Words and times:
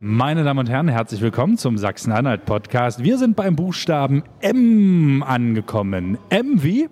Meine 0.00 0.44
Damen 0.44 0.60
und 0.60 0.70
Herren, 0.70 0.86
herzlich 0.86 1.20
willkommen 1.22 1.58
zum 1.58 1.76
Sachsen-Anhalt-Podcast. 1.76 3.02
Wir 3.02 3.18
sind 3.18 3.34
beim 3.34 3.56
Buchstaben 3.56 4.22
M 4.38 5.24
angekommen. 5.26 6.18
M 6.28 6.62
wie? 6.62 6.88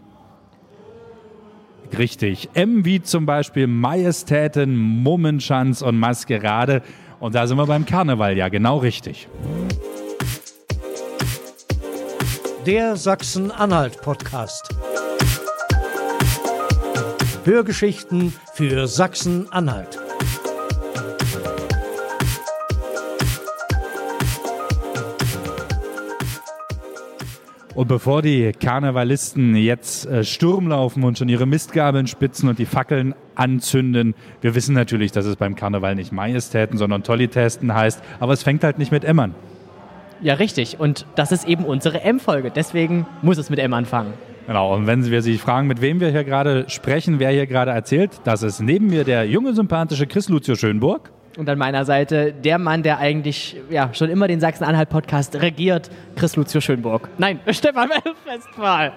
Richtig. 1.97 2.49
M 2.55 2.85
wie 2.85 3.01
zum 3.01 3.25
Beispiel 3.25 3.69
Majestäten, 3.69 4.77
Mummenschanz 4.77 5.83
und 5.83 5.97
Maskerade. 5.97 6.83
Und 7.21 7.37
da 7.37 7.47
sind 7.47 7.59
wir 7.59 7.67
beim 7.67 7.87
Karneval, 7.87 8.37
ja, 8.37 8.49
genau 8.49 8.79
richtig. 8.79 9.29
Der 12.67 12.97
Sachsen-Anhalt-Podcast. 12.97 14.75
Hörgeschichten 17.45 18.33
für 18.55 18.89
Sachsen-Anhalt. 18.89 20.06
Und 27.77 27.89
bevor 27.89 28.23
die 28.23 28.53
Karnevalisten 28.53 29.55
jetzt 29.55 30.07
äh, 30.07 30.25
Sturm 30.25 30.69
laufen 30.69 31.05
und 31.05 31.19
schon 31.19 31.29
ihre 31.29 31.45
Mistgabeln 31.45 32.07
spitzen 32.07 32.49
und 32.49 32.59
die 32.59 32.65
Fackeln 32.65 33.15
anzünden, 33.35 34.15
wir 34.41 34.55
wissen 34.55 34.75
natürlich, 34.75 35.13
dass 35.13 35.27
es 35.27 35.37
beim 35.37 35.55
Karneval 35.57 35.95
nicht 35.95 36.11
Majestäten, 36.11 36.79
sondern 36.79 37.03
Tollitäten 37.03 37.75
heißt, 37.75 38.03
aber 38.19 38.33
es 38.33 38.43
fängt 38.43 38.65
halt 38.65 38.79
nicht 38.79 38.93
mit 38.93 39.05
M 39.05 39.19
an. 39.19 39.35
Ja, 40.23 40.35
richtig. 40.35 40.81
Und 40.81 41.05
das 41.17 41.33
ist 41.33 41.47
eben 41.47 41.67
unsere 41.67 42.01
M-Folge. 42.01 42.51
Deswegen 42.51 43.05
muss 43.21 43.37
es 43.37 43.51
mit 43.51 43.59
M 43.59 43.75
anfangen. 43.75 44.15
Genau, 44.47 44.75
und 44.75 44.87
wenn 44.87 45.05
wir 45.05 45.21
sich 45.21 45.39
fragen, 45.39 45.67
mit 45.67 45.83
wem 45.83 46.01
wir 46.01 46.09
hier 46.09 46.25
gerade 46.25 46.65
sprechen, 46.71 47.19
wer 47.19 47.29
hier 47.29 47.47
gerade 47.47 47.73
erzählt, 47.73 48.23
das 48.25 48.43
ist 48.43 48.61
neben 48.61 48.87
mir 48.87 49.05
der 49.05 49.29
junge, 49.29 49.53
sympathische 49.53 50.07
Chris 50.07 50.31
Lucio 50.31 50.55
Schönburg. 50.55 51.13
Und 51.37 51.49
an 51.51 51.59
meiner 51.59 51.85
Seite 51.85 52.33
der 52.33 52.59
Mann, 52.59 52.83
der 52.83 52.99
eigentlich 52.99 53.57
ja, 53.69 53.93
schon 53.93 54.09
immer 54.09 54.27
den 54.27 54.41
Sachsen-Anhalt-Podcast 54.41 55.37
regiert, 55.37 55.91
Chris 56.17 56.35
Lucio 56.35 56.63
Schönburg. 56.63 57.11
Nein, 57.19 57.41
Stefan 57.51 57.91
Westphal. 58.25 58.93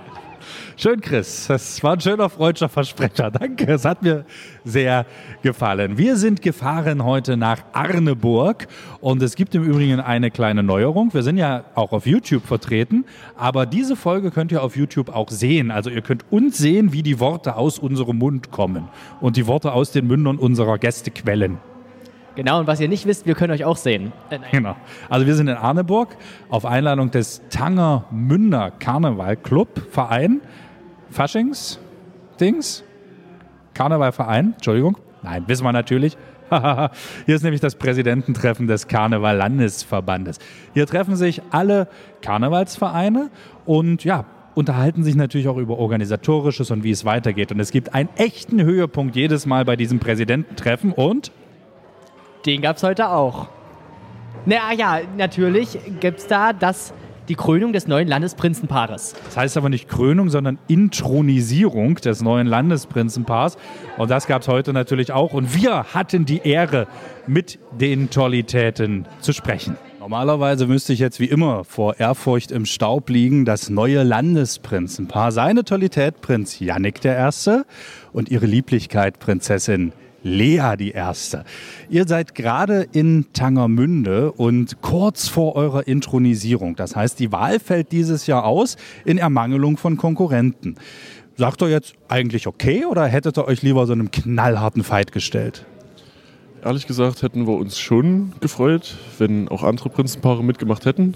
Schön, 0.77 1.01
Chris. 1.01 1.47
Das 1.47 1.83
war 1.83 1.93
ein 1.93 1.99
schöner 1.99 2.29
freudscher 2.29 2.69
Versprecher. 2.69 3.29
Danke, 3.31 3.73
es 3.73 3.83
hat 3.83 4.01
mir 4.01 4.23
sehr 4.63 5.05
gefallen. 5.41 5.97
Wir 5.97 6.15
sind 6.15 6.41
gefahren 6.41 7.03
heute 7.03 7.35
nach 7.35 7.59
Arneburg 7.73 8.67
und 9.01 9.21
es 9.21 9.35
gibt 9.35 9.53
im 9.55 9.63
Übrigen 9.65 9.99
eine 9.99 10.31
kleine 10.31 10.63
Neuerung. 10.63 11.13
Wir 11.13 11.23
sind 11.23 11.37
ja 11.37 11.65
auch 11.75 11.91
auf 11.91 12.05
YouTube 12.05 12.45
vertreten, 12.45 13.03
aber 13.35 13.65
diese 13.65 13.97
Folge 13.97 14.31
könnt 14.31 14.53
ihr 14.53 14.63
auf 14.63 14.77
YouTube 14.77 15.13
auch 15.13 15.29
sehen. 15.29 15.71
Also 15.71 15.89
ihr 15.89 16.01
könnt 16.01 16.23
uns 16.31 16.57
sehen, 16.57 16.93
wie 16.93 17.03
die 17.03 17.19
Worte 17.19 17.57
aus 17.57 17.79
unserem 17.79 18.17
Mund 18.17 18.49
kommen 18.51 18.87
und 19.19 19.35
die 19.35 19.45
Worte 19.45 19.73
aus 19.73 19.91
den 19.91 20.07
Mündern 20.07 20.37
unserer 20.37 20.77
Gäste 20.77 21.11
quellen. 21.11 21.57
Genau, 22.39 22.61
und 22.61 22.67
was 22.67 22.79
ihr 22.79 22.87
nicht 22.87 23.05
wisst, 23.05 23.25
wir 23.25 23.35
können 23.35 23.51
euch 23.51 23.65
auch 23.65 23.75
sehen. 23.75 24.13
Äh, 24.29 24.39
genau. 24.53 24.77
Also 25.09 25.27
wir 25.27 25.35
sind 25.35 25.49
in 25.49 25.57
Arneburg 25.57 26.15
auf 26.47 26.65
Einladung 26.65 27.11
des 27.11 27.41
Tanger 27.49 28.05
Münder 28.11 28.71
Karneval 28.71 29.35
Club 29.35 29.81
Verein. 29.91 30.39
Faschings 31.09 31.81
Dings? 32.39 32.85
Karnevalverein, 33.73 34.53
Entschuldigung. 34.53 34.97
Nein, 35.21 35.43
wissen 35.47 35.65
wir 35.65 35.73
natürlich. 35.73 36.17
Hier 36.49 37.35
ist 37.35 37.43
nämlich 37.43 37.59
das 37.59 37.75
Präsidententreffen 37.75 38.67
des 38.67 38.87
Karneval-Landesverbandes. 38.87 40.37
Hier 40.73 40.87
treffen 40.87 41.17
sich 41.17 41.41
alle 41.51 41.89
Karnevalsvereine 42.21 43.31
und 43.65 44.05
ja, 44.05 44.23
unterhalten 44.55 45.03
sich 45.03 45.15
natürlich 45.15 45.49
auch 45.49 45.57
über 45.57 45.77
organisatorisches 45.77 46.71
und 46.71 46.85
wie 46.85 46.91
es 46.91 47.03
weitergeht. 47.03 47.51
Und 47.51 47.59
es 47.59 47.71
gibt 47.71 47.93
einen 47.93 48.07
echten 48.15 48.61
Höhepunkt 48.61 49.17
jedes 49.17 49.45
Mal 49.45 49.65
bei 49.65 49.75
diesem 49.75 49.99
Präsidententreffen 49.99 50.93
und 50.93 51.33
den 52.45 52.61
gab 52.61 52.77
es 52.77 52.83
heute 52.83 53.09
auch. 53.09 53.47
Na 54.45 54.73
ja, 54.73 54.99
natürlich 55.17 55.77
gibt 55.99 56.19
es 56.19 56.27
da 56.27 56.53
das, 56.53 56.93
die 57.27 57.35
Krönung 57.35 57.73
des 57.73 57.87
neuen 57.87 58.07
Landesprinzenpaares. 58.07 59.15
Das 59.25 59.37
heißt 59.37 59.57
aber 59.57 59.69
nicht 59.69 59.87
Krönung, 59.87 60.29
sondern 60.29 60.57
Intronisierung 60.67 61.95
des 61.95 62.21
neuen 62.21 62.47
Landesprinzenpaars. 62.47 63.57
Und 63.97 64.09
das 64.09 64.25
gab 64.27 64.41
es 64.41 64.47
heute 64.47 64.73
natürlich 64.73 65.11
auch. 65.11 65.33
Und 65.33 65.55
wir 65.55 65.93
hatten 65.93 66.25
die 66.25 66.41
Ehre, 66.43 66.87
mit 67.27 67.59
den 67.79 68.09
Tollitäten 68.09 69.05
zu 69.21 69.33
sprechen. 69.33 69.77
Normalerweise 69.99 70.65
müsste 70.65 70.93
ich 70.93 70.99
jetzt 70.99 71.19
wie 71.19 71.25
immer 71.25 71.63
vor 71.63 71.99
Ehrfurcht 71.99 72.51
im 72.51 72.65
Staub 72.65 73.09
liegen, 73.09 73.45
das 73.45 73.69
neue 73.69 74.01
Landesprinzenpaar, 74.01 75.31
seine 75.31 75.63
Tollität 75.63 76.21
Prinz 76.21 76.59
Jannik 76.59 77.05
I. 77.05 77.29
und 78.11 78.29
ihre 78.29 78.47
Lieblichkeit 78.47 79.19
Prinzessin 79.19 79.93
Lea 80.23 80.75
die 80.77 80.91
Erste. 80.91 81.45
Ihr 81.89 82.07
seid 82.07 82.35
gerade 82.35 82.87
in 82.91 83.27
Tangermünde 83.33 84.31
und 84.31 84.81
kurz 84.81 85.27
vor 85.27 85.55
eurer 85.55 85.87
Intronisierung. 85.87 86.75
Das 86.75 86.95
heißt, 86.95 87.19
die 87.19 87.31
Wahl 87.31 87.59
fällt 87.59 87.91
dieses 87.91 88.27
Jahr 88.27 88.45
aus 88.45 88.77
in 89.05 89.17
Ermangelung 89.17 89.77
von 89.77 89.97
Konkurrenten. 89.97 90.75
Sagt 91.37 91.61
ihr 91.61 91.69
jetzt 91.69 91.93
eigentlich 92.09 92.47
okay 92.47 92.85
oder 92.85 93.05
hättet 93.05 93.37
ihr 93.37 93.47
euch 93.47 93.61
lieber 93.61 93.87
so 93.87 93.93
einem 93.93 94.11
knallharten 94.11 94.83
Fight 94.83 95.11
gestellt? 95.13 95.65
Ehrlich 96.61 96.85
gesagt 96.85 97.21
hätten 97.21 97.47
wir 97.47 97.53
uns 97.53 97.79
schon 97.79 98.33
gefreut, 98.41 98.97
wenn 99.17 99.47
auch 99.47 99.63
andere 99.63 99.89
Prinzenpaare 99.89 100.43
mitgemacht 100.43 100.85
hätten. 100.85 101.15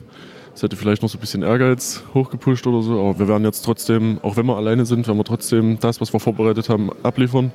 Das 0.54 0.64
hätte 0.64 0.78
vielleicht 0.78 1.02
noch 1.02 1.10
so 1.10 1.18
ein 1.18 1.22
bisschen 1.22 1.42
Ehrgeiz 1.42 2.04
hochgepusht 2.14 2.66
oder 2.68 2.82
so, 2.82 3.00
aber 3.00 3.20
wir 3.20 3.28
werden 3.28 3.44
jetzt 3.44 3.66
trotzdem, 3.66 4.20
auch 4.22 4.38
wenn 4.38 4.46
wir 4.46 4.56
alleine 4.56 4.86
sind, 4.86 5.08
werden 5.08 5.18
wir 5.18 5.26
trotzdem 5.26 5.80
das, 5.80 6.00
was 6.00 6.14
wir 6.14 6.20
vorbereitet 6.22 6.70
haben, 6.70 6.92
abliefern 7.04 7.52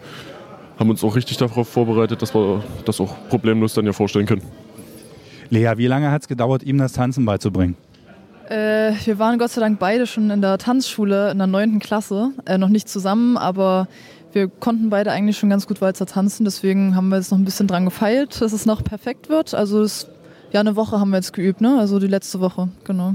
haben 0.78 0.91
uns 0.91 1.03
auch 1.03 1.16
richtig 1.16 1.37
darauf 1.37 1.69
vorbereitet, 1.69 2.22
dass 2.22 2.34
wir 2.34 2.62
das 2.84 3.00
auch 3.00 3.15
problemlos 3.28 3.75
dann 3.75 3.87
ja 3.87 3.93
vorstellen 3.93 4.27
können. 4.27 4.43
Lea, 5.50 5.72
wie 5.77 5.87
lange 5.87 6.11
hat 6.11 6.22
es 6.22 6.28
gedauert, 6.28 6.62
ihm 6.62 6.78
das 6.78 6.93
Tanzen 6.93 7.25
beizubringen? 7.25 7.77
Äh, 8.49 8.93
wir 9.05 9.19
waren 9.19 9.38
Gott 9.38 9.50
sei 9.50 9.61
Dank 9.61 9.78
beide 9.78 10.06
schon 10.06 10.31
in 10.31 10.41
der 10.41 10.59
Tanzschule 10.59 11.31
in 11.31 11.38
der 11.38 11.47
9. 11.47 11.81
Klasse. 11.81 12.31
Äh, 12.47 12.59
noch 12.59 12.69
nicht 12.69 12.88
zusammen, 12.88 13.37
aber 13.37 13.88
wir 14.33 14.49
konnten 14.49 14.91
beide 14.91 15.11
eigentlich 15.11 15.38
schon 15.38 15.50
ganz 15.50 15.67
gut 15.67 15.81
Walzer 15.81 16.06
tanzen. 16.06 16.44
Deswegen 16.44 16.94
haben 16.94 17.09
wir 17.09 17.17
jetzt 17.17 17.31
noch 17.31 17.38
ein 17.38 17.44
bisschen 17.44 17.67
dran 17.67 17.84
gefeilt, 17.84 18.41
dass 18.41 18.53
es 18.53 18.67
noch 18.67 18.84
perfekt 18.84 19.28
wird. 19.28 19.55
Also 19.55 19.83
das, 19.83 20.09
ja, 20.53 20.61
eine 20.61 20.77
Woche 20.77 21.00
haben 21.00 21.11
wir 21.11 21.17
jetzt 21.17 21.33
geübt, 21.33 21.61
ne? 21.61 21.78
also 21.78 21.99
die 21.99 22.06
letzte 22.06 22.41
Woche, 22.41 22.69
genau. 22.84 23.15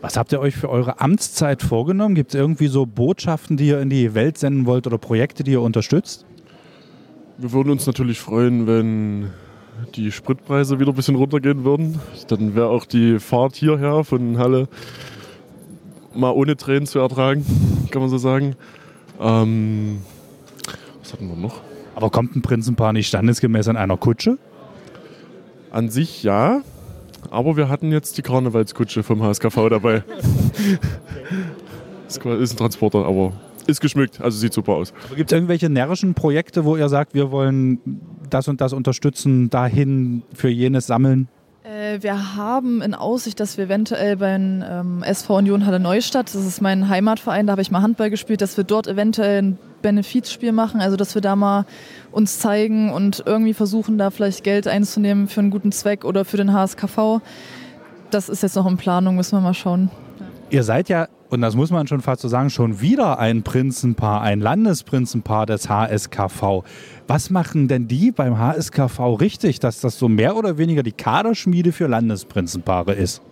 Was 0.00 0.16
habt 0.16 0.32
ihr 0.32 0.40
euch 0.40 0.54
für 0.54 0.68
eure 0.68 1.00
Amtszeit 1.00 1.62
vorgenommen? 1.62 2.14
Gibt 2.14 2.34
es 2.34 2.40
irgendwie 2.40 2.68
so 2.68 2.86
Botschaften, 2.86 3.56
die 3.56 3.68
ihr 3.68 3.80
in 3.80 3.90
die 3.90 4.14
Welt 4.14 4.38
senden 4.38 4.66
wollt 4.66 4.86
oder 4.86 4.98
Projekte, 4.98 5.42
die 5.42 5.52
ihr 5.52 5.62
unterstützt? 5.62 6.26
Wir 7.38 7.52
würden 7.52 7.70
uns 7.70 7.86
natürlich 7.86 8.18
freuen, 8.18 8.66
wenn 8.66 9.30
die 9.94 10.10
Spritpreise 10.10 10.80
wieder 10.80 10.92
ein 10.92 10.94
bisschen 10.94 11.16
runtergehen 11.16 11.64
würden. 11.64 12.00
Dann 12.28 12.54
wäre 12.54 12.68
auch 12.68 12.86
die 12.86 13.18
Fahrt 13.18 13.56
hierher 13.56 14.04
von 14.04 14.38
Halle 14.38 14.68
mal 16.14 16.30
ohne 16.30 16.56
Tränen 16.56 16.86
zu 16.86 16.98
ertragen, 16.98 17.44
kann 17.90 18.00
man 18.00 18.10
so 18.10 18.16
sagen. 18.16 18.56
Ähm, 19.20 20.00
was 21.02 21.12
hatten 21.12 21.28
wir 21.28 21.36
noch? 21.36 21.60
Aber 21.94 22.08
kommt 22.08 22.36
ein 22.36 22.42
Prinzenpaar 22.42 22.94
nicht 22.94 23.08
standesgemäß 23.08 23.68
an 23.68 23.76
einer 23.76 23.98
Kutsche? 23.98 24.38
An 25.70 25.90
sich 25.90 26.22
ja, 26.22 26.62
aber 27.30 27.58
wir 27.58 27.68
hatten 27.68 27.92
jetzt 27.92 28.16
die 28.16 28.22
Karnevalskutsche 28.22 29.02
vom 29.02 29.22
HSKV 29.22 29.68
dabei. 29.68 30.04
das 32.06 32.16
ist 32.16 32.54
ein 32.54 32.56
Transporter, 32.56 33.04
aber 33.04 33.32
ist 33.66 33.80
geschmückt, 33.80 34.20
also 34.20 34.38
sieht 34.38 34.52
super 34.52 34.72
aus. 34.72 34.92
Gibt 35.14 35.30
es 35.30 35.34
irgendwelche 35.34 35.68
närrischen 35.68 36.14
Projekte, 36.14 36.64
wo 36.64 36.76
ihr 36.76 36.88
sagt, 36.88 37.14
wir 37.14 37.30
wollen 37.30 38.00
das 38.30 38.48
und 38.48 38.60
das 38.60 38.72
unterstützen, 38.72 39.50
dahin 39.50 40.22
für 40.34 40.48
jenes 40.48 40.86
sammeln? 40.86 41.28
Äh, 41.66 42.02
wir 42.02 42.36
haben 42.36 42.80
in 42.80 42.94
Aussicht, 42.94 43.40
dass 43.40 43.56
wir 43.56 43.64
eventuell 43.64 44.16
beim 44.16 44.62
ähm, 44.68 45.02
SV 45.02 45.38
Union 45.38 45.66
Halle 45.66 45.80
Neustadt, 45.80 46.26
das 46.26 46.46
ist 46.46 46.60
mein 46.60 46.88
Heimatverein, 46.88 47.46
da 47.46 47.52
habe 47.52 47.62
ich 47.62 47.70
mal 47.70 47.82
Handball 47.82 48.10
gespielt, 48.10 48.40
dass 48.40 48.56
wir 48.56 48.64
dort 48.64 48.86
eventuell 48.86 49.42
ein 49.42 49.58
Benefizspiel 49.82 50.52
machen, 50.52 50.80
also 50.80 50.96
dass 50.96 51.14
wir 51.14 51.22
da 51.22 51.34
mal 51.34 51.66
uns 52.12 52.38
zeigen 52.38 52.92
und 52.92 53.24
irgendwie 53.26 53.54
versuchen, 53.54 53.98
da 53.98 54.10
vielleicht 54.10 54.44
Geld 54.44 54.68
einzunehmen 54.68 55.26
für 55.28 55.40
einen 55.40 55.50
guten 55.50 55.72
Zweck 55.72 56.04
oder 56.04 56.24
für 56.24 56.36
den 56.36 56.52
HSKV. 56.52 57.20
Das 58.10 58.28
ist 58.28 58.42
jetzt 58.42 58.54
noch 58.54 58.66
in 58.66 58.76
Planung, 58.76 59.16
müssen 59.16 59.36
wir 59.36 59.40
mal 59.40 59.54
schauen. 59.54 59.90
Ihr 60.50 60.62
seid 60.62 60.88
ja 60.88 61.08
und 61.30 61.40
das 61.40 61.56
muss 61.56 61.70
man 61.70 61.86
schon 61.86 62.00
fast 62.00 62.22
so 62.22 62.28
sagen, 62.28 62.50
schon 62.50 62.80
wieder 62.80 63.18
ein 63.18 63.42
Prinzenpaar, 63.42 64.22
ein 64.22 64.40
Landesprinzenpaar 64.40 65.46
des 65.46 65.68
HSKV. 65.68 66.62
Was 67.06 67.30
machen 67.30 67.68
denn 67.68 67.88
die 67.88 68.12
beim 68.12 68.38
HSKV 68.38 69.20
richtig, 69.20 69.60
dass 69.60 69.80
das 69.80 69.98
so 69.98 70.08
mehr 70.08 70.36
oder 70.36 70.58
weniger 70.58 70.82
die 70.82 70.92
Kaderschmiede 70.92 71.72
für 71.72 71.86
Landesprinzenpaare 71.86 72.94
ist? 72.94 73.22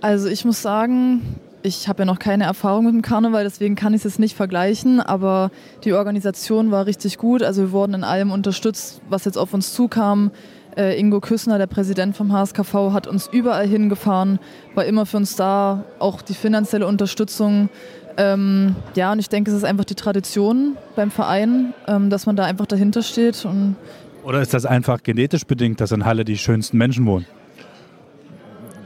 Also 0.00 0.28
ich 0.28 0.44
muss 0.44 0.62
sagen, 0.62 1.22
ich 1.62 1.88
habe 1.88 2.02
ja 2.02 2.04
noch 2.04 2.18
keine 2.18 2.44
Erfahrung 2.44 2.84
mit 2.84 2.94
dem 2.94 3.02
Karneval, 3.02 3.44
deswegen 3.44 3.74
kann 3.74 3.92
ich 3.92 3.98
es 3.98 4.04
jetzt 4.04 4.18
nicht 4.18 4.36
vergleichen, 4.36 5.00
aber 5.00 5.50
die 5.84 5.92
Organisation 5.94 6.70
war 6.70 6.86
richtig 6.86 7.18
gut. 7.18 7.42
Also 7.42 7.62
wir 7.62 7.72
wurden 7.72 7.94
in 7.94 8.04
allem 8.04 8.30
unterstützt, 8.30 9.00
was 9.08 9.24
jetzt 9.24 9.36
auf 9.36 9.52
uns 9.52 9.72
zukam. 9.72 10.30
Äh, 10.76 10.98
Ingo 11.00 11.20
Küssner, 11.20 11.56
der 11.58 11.66
Präsident 11.66 12.16
vom 12.16 12.32
HSKV, 12.32 12.92
hat 12.92 13.06
uns 13.06 13.28
überall 13.32 13.66
hingefahren, 13.66 14.38
war 14.74 14.84
immer 14.84 15.06
für 15.06 15.16
uns 15.16 15.34
da, 15.34 15.84
auch 15.98 16.20
die 16.20 16.34
finanzielle 16.34 16.86
Unterstützung. 16.86 17.70
Ähm, 18.18 18.76
ja, 18.94 19.12
und 19.12 19.18
ich 19.18 19.28
denke, 19.28 19.50
es 19.50 19.56
ist 19.56 19.64
einfach 19.64 19.84
die 19.84 19.94
Tradition 19.94 20.76
beim 20.94 21.10
Verein, 21.10 21.72
ähm, 21.86 22.10
dass 22.10 22.26
man 22.26 22.36
da 22.36 22.44
einfach 22.44 22.66
dahinter 22.66 23.02
steht 23.02 23.44
und 23.44 23.76
Oder 24.22 24.40
ist 24.40 24.52
das 24.52 24.66
einfach 24.66 25.02
genetisch 25.02 25.44
bedingt, 25.44 25.80
dass 25.80 25.92
in 25.92 26.04
Halle 26.04 26.24
die 26.24 26.36
schönsten 26.36 26.76
Menschen 26.76 27.06
wohnen? 27.06 27.26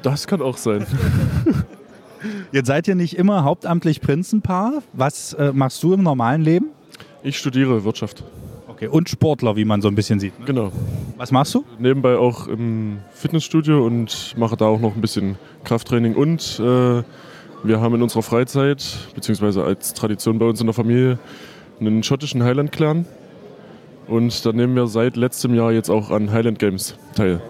Das 0.03 0.27
kann 0.27 0.41
auch 0.43 0.57
sein. 0.57 0.87
Jetzt 2.53 2.67
seid 2.67 2.87
ihr 2.89 2.95
nicht 2.95 3.17
immer 3.17 3.45
hauptamtlich 3.45 4.01
Prinzenpaar. 4.01 4.83
Was 4.93 5.33
äh, 5.35 5.53
machst 5.53 5.83
du 5.83 5.95
im 5.95 6.03
normalen 6.03 6.43
Leben? 6.43 6.67
Ich 7.23 7.39
studiere 7.39 7.85
Wirtschaft. 7.85 8.23
Okay, 8.81 8.89
und 8.89 9.11
Sportler, 9.11 9.57
wie 9.57 9.67
man 9.67 9.83
so 9.83 9.89
ein 9.89 9.95
bisschen 9.95 10.21
sieht. 10.21 10.41
ne? 10.41 10.47
Genau. 10.47 10.73
Was 11.19 11.31
machst 11.31 11.55
du? 11.55 11.67
Nebenbei 11.79 12.17
auch 12.17 12.49
im 12.49 13.01
Fitnessstudio 13.13 13.85
und 13.85 14.35
mache 14.39 14.57
da 14.57 14.65
auch 14.65 14.81
noch 14.81 14.95
ein 14.95 15.03
bisschen 15.03 15.37
Krafttraining. 15.65 16.15
Und 16.15 16.59
äh, 16.59 17.03
wir 17.63 17.81
haben 17.83 17.95
in 17.95 18.01
unserer 18.01 18.23
Freizeit, 18.23 18.83
beziehungsweise 19.15 19.63
als 19.65 19.93
Tradition 19.93 20.39
bei 20.39 20.47
uns 20.47 20.63
in 20.63 20.67
der 20.67 20.73
Familie, 20.73 21.19
einen 21.79 22.03
schottischen 22.03 22.43
Highland-Clan. 22.43 23.05
Und 24.07 24.47
da 24.47 24.53
nehmen 24.53 24.75
wir 24.75 24.87
seit 24.87 25.15
letztem 25.15 25.55
Jahr 25.55 25.73
jetzt 25.73 25.91
auch 25.91 26.11
an 26.11 26.33
Highland 26.33 26.59
Games 26.59 26.97
teil. 27.15 27.43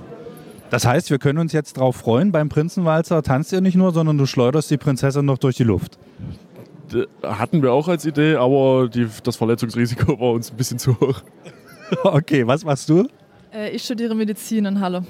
Das 0.71 0.85
heißt, 0.85 1.11
wir 1.11 1.21
können 1.21 1.38
uns 1.38 1.53
jetzt 1.53 1.76
drauf 1.76 1.94
freuen, 1.94 2.33
beim 2.33 2.49
Prinzenwalzer 2.49 3.23
tanzt 3.23 3.53
ihr 3.53 3.61
nicht 3.61 3.76
nur, 3.76 3.93
sondern 3.93 4.19
du 4.19 4.26
schleuderst 4.26 4.69
die 4.69 4.79
Prinzessin 4.79 5.26
noch 5.26 5.38
durch 5.38 5.55
die 5.55 5.65
Luft. 5.65 5.97
Hatten 7.22 7.62
wir 7.62 7.72
auch 7.72 7.88
als 7.88 8.04
Idee, 8.04 8.37
aber 8.37 8.88
die, 8.88 9.06
das 9.22 9.37
Verletzungsrisiko 9.37 10.19
war 10.20 10.32
uns 10.32 10.50
ein 10.50 10.56
bisschen 10.56 10.78
zu 10.78 10.98
hoch. 11.00 11.22
Okay, 12.04 12.46
was 12.46 12.64
machst 12.64 12.88
du? 12.88 13.08
Äh, 13.52 13.70
ich 13.70 13.82
studiere 13.82 14.14
Medizin 14.14 14.64
in 14.64 14.81
Halle. 14.81 15.04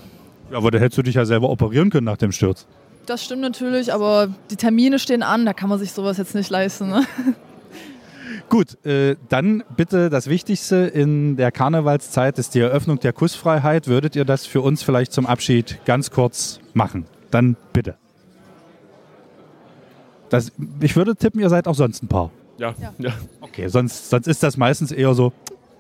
Ja, 0.50 0.56
aber 0.56 0.70
da 0.70 0.78
hättest 0.78 0.96
du 0.96 1.02
dich 1.02 1.14
ja 1.14 1.26
selber 1.26 1.50
operieren 1.50 1.90
können 1.90 2.06
nach 2.06 2.16
dem 2.16 2.32
Sturz. 2.32 2.66
Das 3.04 3.22
stimmt 3.22 3.42
natürlich, 3.42 3.92
aber 3.92 4.28
die 4.50 4.56
Termine 4.56 4.98
stehen 4.98 5.22
an, 5.22 5.44
da 5.44 5.52
kann 5.52 5.68
man 5.68 5.78
sich 5.78 5.92
sowas 5.92 6.16
jetzt 6.16 6.34
nicht 6.34 6.48
leisten. 6.48 6.88
Ne? 6.88 7.04
Gut, 8.48 8.84
äh, 8.84 9.16
dann 9.28 9.62
bitte 9.76 10.10
das 10.10 10.28
Wichtigste 10.28 10.76
in 10.76 11.36
der 11.36 11.52
Karnevalszeit 11.52 12.38
ist 12.38 12.54
die 12.54 12.60
Eröffnung 12.60 12.98
der 12.98 13.12
Kussfreiheit. 13.12 13.86
Würdet 13.86 14.16
ihr 14.16 14.24
das 14.24 14.46
für 14.46 14.60
uns 14.60 14.82
vielleicht 14.82 15.12
zum 15.12 15.26
Abschied 15.26 15.78
ganz 15.84 16.10
kurz 16.10 16.60
machen? 16.72 17.06
Dann 17.30 17.56
bitte. 17.72 17.96
Das, 20.30 20.52
ich 20.80 20.96
würde 20.96 21.14
tippen, 21.14 21.40
ihr 21.40 21.50
seid 21.50 21.68
auch 21.68 21.74
sonst 21.74 22.02
ein 22.02 22.08
Paar. 22.08 22.30
Ja, 22.56 22.74
ja. 22.98 23.12
Okay, 23.40 23.68
sonst, 23.68 24.10
sonst 24.10 24.26
ist 24.26 24.42
das 24.42 24.56
meistens 24.56 24.92
eher 24.92 25.12
so 25.14 25.32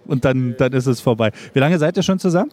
und 0.06 0.24
dann, 0.24 0.56
dann 0.58 0.72
ist 0.72 0.86
es 0.86 1.00
vorbei. 1.00 1.30
Wie 1.52 1.58
lange 1.58 1.78
seid 1.78 1.96
ihr 1.96 2.02
schon 2.02 2.18
zusammen? 2.18 2.50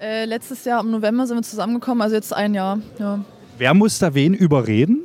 Äh, 0.00 0.24
letztes 0.24 0.64
Jahr 0.64 0.80
im 0.80 0.90
November 0.90 1.26
sind 1.26 1.36
wir 1.36 1.42
zusammengekommen, 1.42 2.00
also 2.02 2.14
jetzt 2.14 2.32
ein 2.32 2.54
Jahr. 2.54 2.78
Ja. 2.98 3.24
Wer 3.58 3.74
muss 3.74 3.98
da 3.98 4.14
wen 4.14 4.32
überreden? 4.32 5.00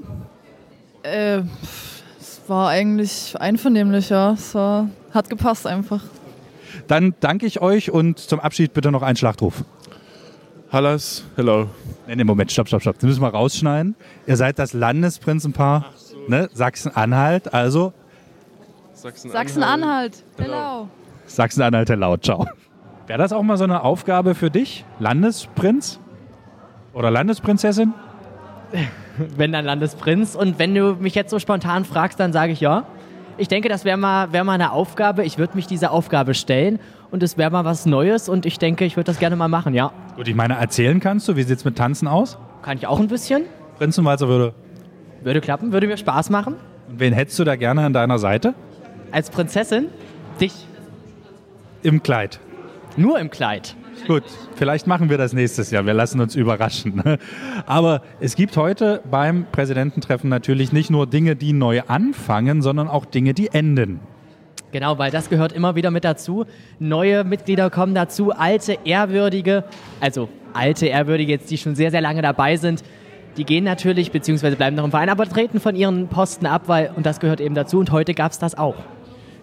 Äh, 1.04 1.42
es 2.20 2.42
war 2.48 2.70
eigentlich 2.70 3.36
einvernehmlich, 3.40 4.10
ja. 4.10 4.34
Es 4.34 4.54
war, 4.56 4.90
hat 5.12 5.30
gepasst 5.30 5.68
einfach. 5.68 6.02
Dann 6.88 7.16
danke 7.20 7.46
ich 7.46 7.62
euch 7.62 7.92
und 7.92 8.20
zum 8.20 8.40
Abschied 8.40 8.74
bitte 8.74 8.92
noch 8.92 9.02
ein 9.02 9.16
Schlachtruf. 9.16 9.64
Hallas, 10.72 11.24
hello. 11.36 11.70
Nee, 12.08 12.18
nee, 12.18 12.24
Moment, 12.24 12.52
stopp, 12.52 12.68
stopp, 12.68 12.82
stopp. 12.82 12.96
Das 12.96 13.04
müssen 13.04 13.22
wir 13.22 13.30
rausschneiden. 13.30 13.96
Ihr 14.28 14.36
seid 14.36 14.60
das 14.60 14.74
Landesprinzenpaar 14.74 15.94
ne? 16.28 16.50
Sachsen-Anhalt, 16.54 17.54
also 17.54 17.94
Sachsen-Anhalt, 18.94 20.24
hello. 20.38 20.88
Sachsen-Anhalt 21.26 21.90
laut, 21.90 22.24
ciao. 22.24 22.48
Wäre 23.08 23.20
das 23.20 23.34
auch 23.34 23.44
mal 23.44 23.58
so 23.58 23.64
eine 23.66 23.84
Aufgabe 23.84 24.34
für 24.36 24.50
dich, 24.50 24.86
Landesprinz 25.00 26.00
oder 26.94 27.12
Landesprinzessin? 27.12 27.94
Wenn 29.38 29.52
dann 29.52 29.64
Landesprinz. 29.66 30.36
Und 30.36 30.60
wenn 30.60 30.76
du 30.76 30.96
mich 30.96 31.16
jetzt 31.16 31.30
so 31.30 31.40
spontan 31.40 31.86
fragst, 31.86 32.20
dann 32.20 32.34
sage 32.34 32.52
ich 32.52 32.60
ja. 32.60 32.84
Ich 33.38 33.48
denke, 33.48 33.70
das 33.70 33.86
wäre 33.86 33.98
mal, 33.98 34.34
wär 34.34 34.44
mal 34.44 34.54
eine 34.54 34.72
Aufgabe. 34.72 35.24
Ich 35.24 35.38
würde 35.38 35.56
mich 35.56 35.68
dieser 35.68 35.92
Aufgabe 35.92 36.34
stellen 36.34 36.80
und 37.12 37.24
es 37.24 37.38
wäre 37.38 37.52
mal 37.52 37.64
was 37.64 37.86
Neues 37.86 38.28
und 38.28 38.46
ich 38.46 38.60
denke, 38.60 38.86
ich 38.86 38.98
würde 38.98 39.06
das 39.06 39.20
gerne 39.20 39.36
mal 39.36 39.48
machen, 39.48 39.74
ja. 39.74 39.92
Gut, 40.16 40.28
ich 40.28 40.36
meine, 40.36 40.56
erzählen 40.56 41.00
kannst 41.00 41.28
du, 41.28 41.36
wie 41.36 41.44
sieht 41.44 41.60
es 41.60 41.66
mit 41.66 41.78
Tanzen 41.78 42.08
aus? 42.08 42.38
Kann 42.62 42.78
ich 42.78 42.88
auch 42.88 43.00
ein 43.00 43.08
bisschen. 43.08 43.44
Prinzenwalzer 43.78 44.28
würde. 44.28 44.54
Würde 45.26 45.42
klappen, 45.42 45.74
würde 45.74 45.88
mir 45.88 45.98
Spaß 45.98 46.30
machen. 46.30 46.54
Und 46.88 47.00
wen 47.00 47.12
hättest 47.12 47.40
du 47.40 47.44
da 47.44 47.56
gerne 47.56 47.82
an 47.82 47.94
deiner 47.94 48.20
Seite? 48.20 48.54
Als 49.12 49.32
Prinzessin, 49.32 49.88
dich 50.40 50.54
Im 51.82 52.04
Kleid. 52.04 52.40
nur 52.96 53.20
im 53.20 53.32
Kleid. 53.32 53.76
Gut, 54.06 54.22
vielleicht 54.56 54.86
machen 54.86 55.10
wir 55.10 55.18
das 55.18 55.34
nächstes 55.34 55.72
Jahr. 55.72 55.88
Wir 55.88 55.96
lassen 55.96 56.22
uns 56.22 56.36
überraschen. 56.36 57.02
Aber 57.66 58.04
es 58.20 58.36
gibt 58.36 58.56
heute 58.56 59.02
beim 59.10 59.48
Präsidententreffen 59.52 60.30
natürlich 60.30 60.72
nicht 60.72 60.92
nur 60.92 61.08
Dinge, 61.08 61.36
die 61.36 61.54
neu 61.54 61.82
anfangen, 61.88 62.62
sondern 62.62 62.88
auch 62.88 63.06
Dinge, 63.06 63.34
die 63.34 63.48
enden. 63.48 64.02
Genau, 64.72 65.00
weil 65.00 65.10
das 65.10 65.30
gehört 65.30 65.54
immer 65.54 65.76
wieder 65.76 65.90
mit 65.90 66.04
dazu. 66.04 66.46
Neue 66.78 67.24
Mitglieder 67.24 67.72
kommen 67.72 67.96
dazu, 67.96 68.32
alte, 68.32 68.78
ehrwürdige, 68.86 69.64
also 70.02 70.30
alte, 70.54 70.86
ehrwürdige, 70.86 71.32
jetzt 71.32 71.50
die 71.50 71.58
schon 71.58 71.74
sehr, 71.74 71.90
sehr 71.90 72.02
lange 72.02 72.22
dabei 72.22 72.58
sind, 72.58 72.84
die 73.38 73.44
gehen 73.44 73.64
natürlich, 73.64 74.12
beziehungsweise 74.12 74.56
bleiben 74.56 74.76
noch 74.76 74.86
im 74.86 74.92
Verein, 74.92 75.10
aber 75.10 75.28
treten 75.28 75.60
von 75.60 75.76
ihren 75.76 76.08
Posten 76.08 76.46
ab, 76.46 76.64
weil, 76.68 76.92
und 76.96 77.06
das 77.06 77.20
gehört 77.20 77.42
eben 77.42 77.56
dazu. 77.56 77.80
Und 77.80 77.92
heute 77.92 78.14
gab 78.14 78.32
es 78.32 78.40
das 78.40 78.58
auch. 78.58 78.76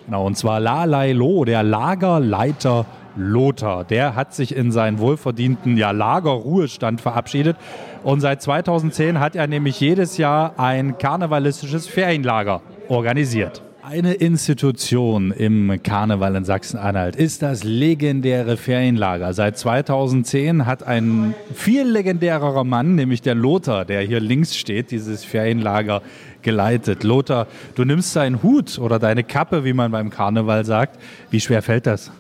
Genau, 0.07 0.27
und 0.27 0.37
zwar 0.37 0.61
Lalai 0.61 1.13
Lo, 1.13 1.45
der 1.45 1.63
Lagerleiter 1.63 2.87
Lothar. 3.17 3.85
Der 3.85 4.15
hat 4.15 4.35
sich 4.35 4.57
in 4.57 4.73
seinen 4.73 4.99
wohlverdienten 4.99 5.77
ja, 5.77 5.91
Lagerruhestand 5.91 7.01
verabschiedet. 7.01 7.57
Und 8.03 8.21
seit 8.21 8.43
2010 8.43 9.21
hat 9.21 9.37
er 9.37 9.47
nämlich 9.47 9.79
jedes 9.81 10.17
Jahr 10.17 10.59
ein 10.59 10.99
karnevalistisches 10.99 11.87
Ferienlager 11.87 12.63
organisiert. 12.89 13.63
Eine 13.85 14.15
Institution 14.15 15.33
im 15.33 15.83
Karneval 15.83 16.37
in 16.37 16.45
Sachsen-Anhalt 16.45 17.17
ist 17.17 17.43
das 17.43 17.65
legendäre 17.65 18.57
Ferienlager. 18.57 19.35
Seit 19.35 19.59
2010 19.59 20.67
hat 20.67 20.85
ein 20.85 21.35
viel 21.53 21.89
legendärerer 21.89 22.63
Mann, 22.63 22.95
nämlich 22.95 23.23
der 23.23 23.35
Lothar, 23.35 23.85
der 23.85 24.03
hier 24.03 24.21
links 24.21 24.57
steht, 24.57 24.93
dieses 24.93 25.25
Ferienlager 25.25 26.01
geleitet. 26.43 27.03
Lothar, 27.03 27.49
du 27.75 27.85
nimmst 27.85 28.15
deinen 28.15 28.45
Hut 28.45 28.79
oder 28.79 29.01
deine 29.01 29.25
Kappe, 29.25 29.65
wie 29.65 29.73
man 29.73 29.91
beim 29.91 30.11
Karneval 30.11 30.65
sagt. 30.65 31.01
Wie 31.33 31.41
schwer 31.41 31.61
fällt 31.61 31.89
das? 31.89 32.13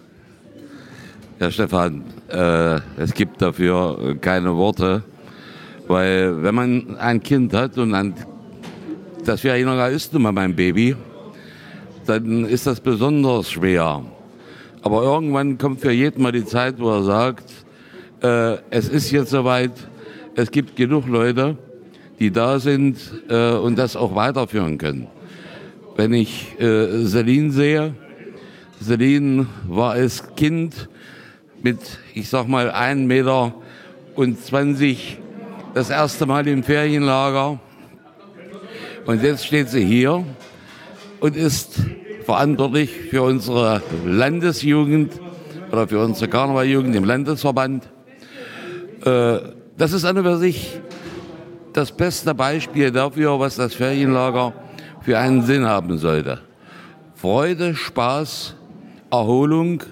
Ja, 1.39 1.49
Stefan, 1.49 2.03
äh, 2.29 2.81
es 2.97 3.15
gibt 3.15 3.41
dafür 3.41 4.17
keine 4.21 4.57
Worte, 4.57 5.05
weil 5.87 6.43
wenn 6.43 6.57
man 6.57 6.97
ein 6.97 7.23
Kind 7.23 7.55
hat 7.55 7.79
und 7.79 7.95
ein, 7.95 8.15
das 9.25 9.43
Ferienlager 9.43 9.91
ist 9.91 10.13
nun 10.13 10.23
mal 10.23 10.33
mein 10.33 10.57
Baby, 10.57 10.97
dann 12.07 12.45
ist 12.45 12.67
das 12.67 12.81
besonders 12.81 13.51
schwer. 13.51 14.03
Aber 14.83 15.03
irgendwann 15.03 15.59
kommt 15.59 15.81
für 15.81 15.93
jeden 15.93 16.23
mal 16.23 16.33
die 16.33 16.45
Zeit, 16.45 16.79
wo 16.79 16.91
er 16.91 17.03
sagt, 17.05 17.51
äh, 18.23 18.57
es 18.71 18.89
ist 18.89 19.11
jetzt 19.11 19.31
soweit, 19.31 19.73
es 20.35 20.51
gibt 20.51 20.77
genug 20.77 21.07
Leute, 21.07 21.57
die 22.19 22.31
da 22.31 22.59
sind 22.59 22.99
äh, 23.29 23.53
und 23.53 23.79
das 23.79 23.97
auch 23.97 24.15
weiterführen 24.15 24.79
können. 24.79 25.07
Wenn 25.97 26.13
ich 26.13 26.59
äh, 26.59 27.05
Celine 27.05 27.53
sehe, 27.53 27.95
Celine 28.83 29.47
war 29.69 29.93
als 29.93 30.35
Kind 30.35 30.89
mit, 31.63 31.79
ich 32.15 32.29
sag 32.29 32.49
mal, 32.49 32.71
1 32.71 33.07
Meter 33.07 33.55
und 34.15 34.45
20 34.45 35.19
das 35.75 35.91
erste 35.91 36.27
Mal 36.27 36.47
im 36.49 36.63
Ferienlager. 36.63 37.61
Und 39.07 39.23
jetzt 39.23 39.47
steht 39.47 39.69
sie 39.69 39.85
hier 39.85 40.25
und 41.23 41.37
ist 41.37 41.81
verantwortlich 42.25 42.91
für 42.91 43.23
unsere 43.23 43.81
Landesjugend 44.05 45.13
oder 45.71 45.87
für 45.87 46.01
unsere 46.01 46.29
Karnevaljugend 46.29 46.97
im 46.97 47.05
Landesverband. 47.05 47.89
Äh, 49.05 49.39
Das 49.79 49.93
ist 49.93 50.05
an 50.05 50.19
und 50.19 50.25
für 50.25 50.37
sich 50.37 50.81
das 51.73 51.93
beste 51.93 52.35
Beispiel 52.35 52.91
dafür, 52.91 53.39
was 53.41 53.57
das 53.57 53.73
Ferienlager 53.75 54.53
für 55.01 55.19
einen 55.19 55.43
Sinn 55.43 55.65
haben 55.65 55.97
sollte. 55.97 56.41
Freude, 57.15 57.75
Spaß, 57.75 58.55
Erholung 59.11 59.83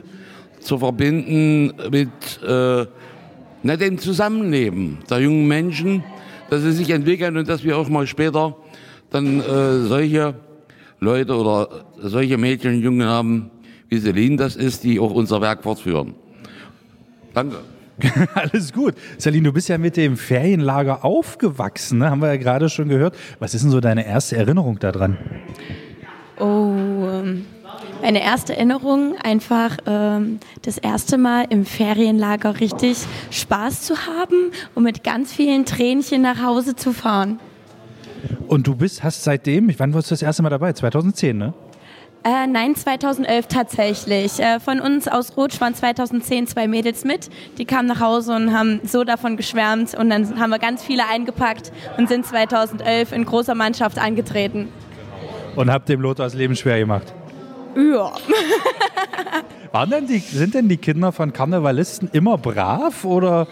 zu 0.59 0.79
verbinden 0.79 1.73
mit 1.91 2.11
äh, 2.47 2.87
na, 3.63 3.77
dem 3.77 3.99
Zusammenleben 3.99 4.99
der 5.09 5.21
jungen 5.21 5.47
Menschen, 5.47 6.03
dass 6.51 6.63
sie 6.63 6.73
sich 6.73 6.91
entwickeln 6.91 7.37
und 7.37 7.49
dass 7.49 7.63
wir 7.63 7.79
auch 7.79 7.89
mal 7.89 8.07
später 8.07 8.57
dann 9.11 9.41
äh, 9.41 9.87
solche 9.87 10.35
Leute 11.01 11.35
oder 11.35 11.87
solche 11.99 12.37
Mädchen 12.37 12.75
und 12.75 12.83
Jungen 12.83 13.07
haben, 13.07 13.51
wie 13.89 13.99
Celine 13.99 14.37
das 14.37 14.55
ist, 14.55 14.85
die 14.85 15.01
auch 15.01 15.13
unser 15.13 15.41
Werk 15.41 15.63
fortführen. 15.63 16.15
Danke. 17.35 17.57
Alles 18.35 18.73
gut. 18.73 18.95
Celine, 19.19 19.49
du 19.49 19.53
bist 19.53 19.69
ja 19.69 19.79
mit 19.79 19.97
dem 19.97 20.17
Ferienlager 20.17 21.05
aufgewachsen, 21.05 21.99
ne? 21.99 22.11
haben 22.11 22.21
wir 22.21 22.29
ja 22.29 22.37
gerade 22.37 22.69
schon 22.69 22.89
gehört. 22.89 23.17
Was 23.39 23.55
ist 23.55 23.63
denn 23.63 23.71
so 23.71 23.81
deine 23.81 24.07
erste 24.07 24.37
Erinnerung 24.37 24.79
daran? 24.79 25.19
Oh, 26.39 26.73
ähm, 27.13 27.45
meine 28.03 28.23
erste 28.23 28.55
Erinnerung, 28.55 29.17
einfach 29.23 29.77
ähm, 29.87 30.39
das 30.63 30.79
erste 30.79 31.19
Mal 31.19 31.47
im 31.51 31.67
Ferienlager 31.67 32.61
richtig 32.61 32.99
Spaß 33.31 33.83
zu 33.83 33.95
haben 34.07 34.53
und 34.75 34.83
mit 34.83 35.05
ganz 35.05 35.33
vielen 35.33 35.67
Tränchen 35.67 36.23
nach 36.23 36.43
Hause 36.43 36.77
zu 36.77 36.93
fahren. 36.93 37.39
Und 38.49 38.67
du 38.67 38.75
bist, 38.75 39.03
hast 39.03 39.25
seitdem, 39.25 39.73
wann 39.79 39.95
warst 39.95 40.11
du 40.11 40.15
das 40.15 40.23
erste 40.23 40.43
Mal 40.43 40.51
dabei? 40.51 40.73
2010, 40.73 41.37
ne? 41.37 41.55
Äh, 42.23 42.47
nein, 42.47 42.75
2011 42.75 43.47
tatsächlich. 43.47 44.41
Äh, 44.41 44.61
von 44.61 44.81
uns 44.81 45.09
aus 45.09 45.37
Rotsch 45.39 45.59
waren 45.61 45.75
2010 45.75 46.49
zwei 46.49 46.69
Mädels 46.69 47.05
mit. 47.05 47.31
Die 47.57 47.65
kamen 47.65 47.89
nach 47.89 48.01
Hause 48.01 48.35
und 48.35 48.53
haben 48.53 48.81
so 48.85 49.05
davon 49.05 49.39
geschwärmt. 49.39 49.95
Und 49.95 50.11
dann 50.11 50.39
haben 50.39 50.51
wir 50.51 50.59
ganz 50.59 50.83
viele 50.83 51.09
eingepackt 51.09 51.73
und 51.97 52.09
sind 52.11 52.27
2011 52.27 53.13
in 53.13 53.25
großer 53.25 53.55
Mannschaft 53.55 53.99
angetreten. 53.99 54.69
Und 55.57 55.71
habt 55.71 55.89
dem 55.89 56.01
Lothar 56.03 56.27
das 56.27 56.35
Leben 56.35 56.55
schwer 56.57 56.79
gemacht. 56.79 57.15
Ja. 57.75 58.13
Waren 59.73 59.91
denn 59.91 60.07
die, 60.07 60.19
sind 60.19 60.55
denn 60.55 60.69
die 60.69 60.77
Kinder 60.77 61.13
von 61.13 61.33
Karnevalisten 61.33 62.11
immer 62.13 62.37
brav 62.37 63.05
oder 63.05 63.47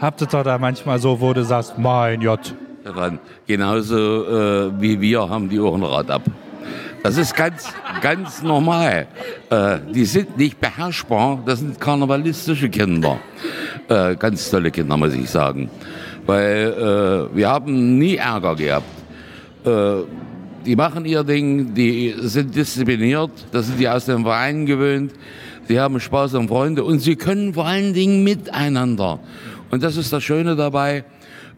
habt 0.00 0.20
ihr 0.20 0.26
da 0.26 0.58
manchmal 0.58 0.98
so, 0.98 1.20
wo 1.20 1.32
du 1.32 1.44
sagst, 1.44 1.76
mein 1.78 2.22
Gott? 2.22 2.54
Stefan, 2.82 3.20
genauso 3.46 3.94
äh, 3.96 4.72
wie 4.80 5.00
wir 5.00 5.28
haben 5.28 5.48
die 5.48 5.60
auch 5.60 5.76
ein 5.76 5.84
Rad 5.84 6.10
ab. 6.10 6.22
Das 7.04 7.16
ist 7.16 7.36
ganz, 7.36 7.72
ganz 8.00 8.42
normal. 8.42 9.06
Äh, 9.50 9.78
die 9.94 10.04
sind 10.04 10.36
nicht 10.36 10.60
beherrschbar, 10.60 11.40
das 11.46 11.60
sind 11.60 11.80
karnevalistische 11.80 12.68
Kinder. 12.68 13.20
Äh, 13.88 14.16
ganz 14.16 14.50
tolle 14.50 14.72
Kinder, 14.72 14.96
muss 14.96 15.14
ich 15.14 15.30
sagen. 15.30 15.70
Weil 16.26 17.28
äh, 17.32 17.36
wir 17.36 17.48
haben 17.48 17.98
nie 17.98 18.16
Ärger 18.16 18.56
gehabt. 18.56 18.86
Äh, 19.64 20.02
die 20.66 20.74
machen 20.74 21.04
ihr 21.04 21.22
Ding, 21.22 21.74
die 21.74 22.16
sind 22.18 22.52
diszipliniert, 22.52 23.30
das 23.52 23.68
sind 23.68 23.78
die 23.78 23.88
aus 23.88 24.06
dem 24.06 24.24
Verein 24.24 24.66
gewöhnt, 24.66 25.12
sie 25.68 25.78
haben 25.78 26.00
Spaß 26.00 26.34
und 26.34 26.48
Freunde 26.48 26.82
und 26.82 26.98
sie 26.98 27.14
können 27.14 27.54
vor 27.54 27.66
allen 27.66 27.94
Dingen 27.94 28.24
miteinander. 28.24 29.20
Und 29.70 29.84
das 29.84 29.96
ist 29.96 30.12
das 30.12 30.24
Schöne 30.24 30.56
dabei. 30.56 31.04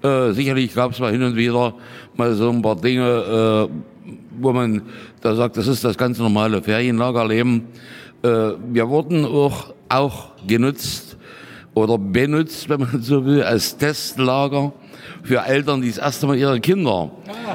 Äh, 0.05 0.33
sicherlich 0.33 0.75
gab 0.75 0.93
es 0.93 0.99
mal 0.99 1.13
hin 1.13 1.23
und 1.23 1.35
wieder 1.35 1.73
mal 2.15 2.35
so 2.35 2.51
ein 2.51 2.61
paar 2.61 2.77
Dinge, 2.77 3.71
äh, 3.71 4.13
wo 4.39 4.53
man 4.53 4.83
da 5.23 5.35
sagt, 5.35 5.57
das 5.57 5.67
ist 5.67 5.83
das 5.83 5.97
ganz 5.97 6.19
normale 6.19 6.61
Ferienlagerleben. 6.61 7.63
Äh, 8.23 8.29
wir 8.71 8.87
wurden 8.91 9.25
auch, 9.25 9.73
auch 9.89 10.33
genutzt 10.47 11.17
oder 11.73 11.97
benutzt, 11.97 12.69
wenn 12.69 12.81
man 12.81 13.01
so 13.01 13.25
will, 13.25 13.43
als 13.43 13.79
Testlager 13.79 14.75
für 15.23 15.45
Eltern, 15.45 15.83
die 15.83 15.89
das 15.89 15.99
erste 15.99 16.27
Mal 16.27 16.37
ihre 16.37 16.61
Kinder 16.61 17.11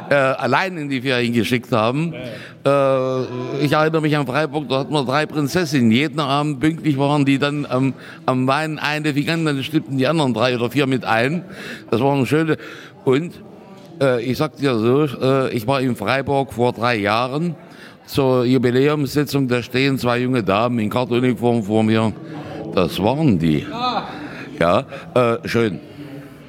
äh, 0.10 0.16
allein 0.16 0.78
in 0.78 0.90
die 0.90 1.02
Ferien 1.02 1.34
geschickt 1.34 1.72
haben. 1.72 2.14
Äh, 2.14 3.22
ich 3.64 3.72
erinnere 3.72 4.02
mich 4.02 4.16
an 4.18 4.26
Freiburg, 4.26 4.70
da 4.70 4.80
hatten 4.80 4.94
wir 4.94 5.04
drei 5.04 5.26
Prinzessinnen. 5.26 5.92
Jeden 5.92 6.20
Abend 6.20 6.60
pünktlich 6.60 6.98
waren 6.98 7.26
die 7.26 7.40
dann 7.40 7.66
am, 7.66 7.94
am 8.26 8.48
Wein 8.48 8.80
eindefikant, 8.80 9.46
dann 9.46 9.64
stimmten 9.64 9.98
die 9.98 10.08
anderen 10.08 10.34
drei 10.34 10.56
oder 10.56 10.70
vier 10.70 10.88
mit 10.88 11.06
ein. 11.06 11.44
Das 11.92 12.02
war 12.02 12.14
eine 12.14 12.26
schöne. 12.26 12.58
Und 13.06 13.34
äh, 14.02 14.24
ich 14.24 14.38
sag 14.38 14.58
dir 14.58 14.78
so, 14.78 15.04
äh, 15.04 15.52
ich 15.54 15.68
war 15.68 15.82
in 15.82 15.96
Freiburg 15.96 16.54
vor 16.54 16.74
drei 16.74 16.98
Jahren 16.98 17.56
zur 18.06 18.46
Jubiläumssitzung, 18.46 19.48
da 19.48 19.62
stehen 19.62 20.00
zwei 20.00 20.20
junge 20.20 20.44
Damen 20.44 20.80
in 20.80 20.90
Kartuniform 20.90 21.64
vor 21.64 21.84
mir. 21.84 22.12
Das 22.74 23.02
waren 23.02 23.38
die. 23.38 23.66
Ja, 24.60 24.86
äh, 25.14 25.48
schön. 25.48 25.80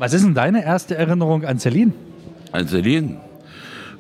Was 0.01 0.15
ist 0.15 0.25
denn 0.25 0.33
deine 0.33 0.65
erste 0.65 0.97
Erinnerung 0.97 1.45
an 1.45 1.59
Celine? 1.59 1.93
An 2.53 2.67
Celine? 2.67 3.19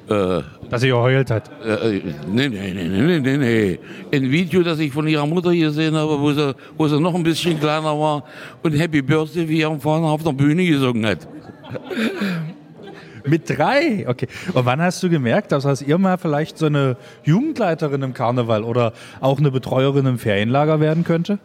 Äh, 0.09 0.41
Dass 0.71 0.81
sie 0.81 0.89
geheult 0.89 1.31
hat. 1.31 1.51
Äh, 1.63 2.01
nee, 2.27 2.49
nee, 2.49 2.73
nee, 2.73 2.89
nee, 2.89 3.21
nee, 3.21 3.37
nee. 3.37 3.79
Ein 4.11 4.31
Video, 4.31 4.63
das 4.63 4.79
ich 4.79 4.95
von 4.95 5.07
ihrer 5.07 5.27
Mutter 5.27 5.55
gesehen 5.55 5.95
habe, 5.95 6.19
wo 6.19 6.33
sie, 6.33 6.55
wo 6.79 6.89
sie 6.89 6.99
noch 6.99 7.15
ein 7.15 7.23
bisschen 7.23 7.61
kleiner 7.61 8.01
war 8.01 8.25
und 8.63 8.73
Happy 8.73 9.03
Birthday 9.03 9.47
wie 9.47 9.59
ihren 9.59 9.79
Vater 9.79 10.07
auf 10.07 10.23
der 10.23 10.33
Bühne 10.33 10.65
gesungen 10.65 11.05
hat. 11.05 11.29
Mit 13.27 13.51
drei? 13.51 14.07
Okay. 14.09 14.27
Und 14.55 14.65
wann 14.65 14.81
hast 14.81 15.03
du 15.03 15.11
gemerkt, 15.11 15.53
dass 15.53 15.67
aus 15.67 15.83
ihr 15.83 15.99
mal 15.99 16.17
vielleicht 16.17 16.57
so 16.57 16.65
eine 16.65 16.97
Jugendleiterin 17.25 18.01
im 18.01 18.15
Karneval 18.15 18.65
oder 18.65 18.95
auch 19.21 19.39
eine 19.39 19.51
Betreuerin 19.51 20.07
im 20.07 20.19
Ferienlager 20.19 20.81
werden 20.81 21.05
könnte? 21.05 21.39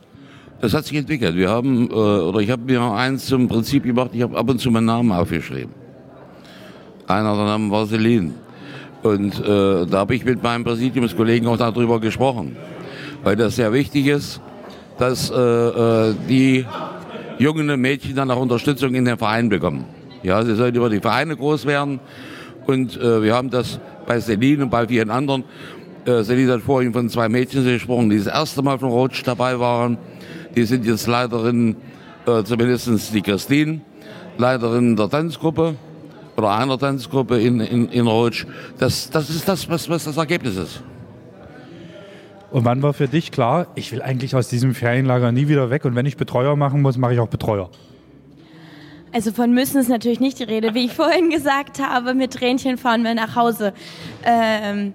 Das 0.62 0.74
hat 0.74 0.86
sich 0.86 0.98
entwickelt. 0.98 1.36
Wir 1.36 1.50
haben, 1.50 1.90
äh, 1.90 1.94
oder 1.94 2.40
ich 2.40 2.50
habe 2.50 2.64
mir 2.64 2.82
eins 2.82 3.26
zum 3.26 3.48
Prinzip 3.48 3.84
gemacht, 3.84 4.12
ich 4.14 4.22
habe 4.22 4.38
ab 4.38 4.50
und 4.50 4.60
zu 4.60 4.72
meinen 4.72 4.86
Namen 4.86 5.12
aufgeschrieben. 5.12 5.74
Einer 7.08 7.36
der 7.36 7.46
Namen 7.46 7.72
war 7.72 7.86
Celine. 7.86 8.32
Und 9.04 9.40
äh, 9.40 9.86
da 9.86 10.00
habe 10.00 10.16
ich 10.16 10.26
mit 10.26 10.42
meinem 10.42 10.64
Präsidiumskollegen 10.64 11.48
auch 11.48 11.58
darüber 11.58 12.00
gesprochen. 12.00 12.58
Weil 13.24 13.36
das 13.36 13.56
sehr 13.56 13.72
wichtig 13.72 14.08
ist, 14.08 14.42
dass 14.98 15.30
äh, 15.30 15.36
äh, 15.36 16.16
die 16.28 16.66
jungen 17.38 17.80
Mädchen 17.80 18.16
dann 18.16 18.32
auch 18.32 18.40
Unterstützung 18.40 18.96
in 18.96 19.06
den 19.06 19.18
Verein 19.18 19.50
bekommen. 19.50 19.86
Ja, 20.24 20.44
sie 20.44 20.56
sollen 20.56 20.74
über 20.74 20.90
die 20.90 21.00
Vereine 21.00 21.36
groß 21.36 21.66
werden. 21.66 22.00
Und 22.66 22.98
äh, 22.98 23.22
wir 23.22 23.36
haben 23.36 23.52
das 23.52 23.80
bei 24.08 24.20
Celine 24.20 24.64
und 24.64 24.70
bei 24.72 24.88
vielen 24.88 25.12
anderen. 25.12 25.44
Äh, 26.06 26.24
Celine 26.24 26.54
hat 26.54 26.62
vorhin 26.62 26.94
von 26.94 27.10
zwei 27.10 27.30
Mädchen 27.30 27.64
gesprochen, 27.64 28.10
die 28.10 28.18
das 28.18 28.28
erste 28.28 28.64
Mal 28.64 28.80
von 28.80 28.90
Rotsch 28.90 29.22
dabei 29.24 29.60
waren. 29.60 29.98
Die 30.56 30.64
sind 30.64 30.86
jetzt 30.86 31.08
Leiterin, 31.08 31.76
äh, 32.26 32.44
zumindest 32.44 33.14
die 33.14 33.22
Christine, 33.22 33.82
Leiterin 34.38 34.96
der 34.96 35.10
Tanzgruppe 35.10 35.76
oder 36.38 36.52
einer 36.52 36.78
Tanzgruppe 36.78 37.40
in, 37.40 37.60
in, 37.60 37.90
in 37.90 38.08
Rotsch. 38.08 38.46
Das, 38.78 39.10
das 39.10 39.30
ist 39.30 39.48
das, 39.48 39.70
was, 39.70 39.90
was 39.90 40.06
das 40.06 40.18
Ergebnis 40.18 40.58
ist. 40.58 40.84
Und 42.52 42.64
wann 42.64 42.82
war 42.82 42.94
für 42.94 43.08
dich 43.08 43.32
klar, 43.32 43.68
ich 43.76 43.92
will 43.92 44.02
eigentlich 44.02 44.36
aus 44.36 44.48
diesem 44.48 44.74
Ferienlager 44.74 45.32
nie 45.32 45.48
wieder 45.48 45.70
weg 45.70 45.84
und 45.84 45.96
wenn 45.96 46.06
ich 46.06 46.16
Betreuer 46.16 46.56
machen 46.56 46.82
muss, 46.82 46.98
mache 46.98 47.14
ich 47.14 47.20
auch 47.20 47.28
Betreuer? 47.28 47.70
Also 49.12 49.32
von 49.32 49.54
müssen 49.54 49.80
ist 49.80 49.90
natürlich 49.90 50.20
nicht 50.20 50.40
die 50.40 50.44
Rede. 50.44 50.74
Wie 50.74 50.86
ich 50.86 50.94
vorhin 50.96 51.30
gesagt 51.30 51.80
habe, 51.80 52.14
mit 52.14 52.34
Tränchen 52.34 52.78
fahren 52.78 53.04
wir 53.04 53.14
nach 53.14 53.36
Hause. 53.36 53.74
Ähm, 54.24 54.94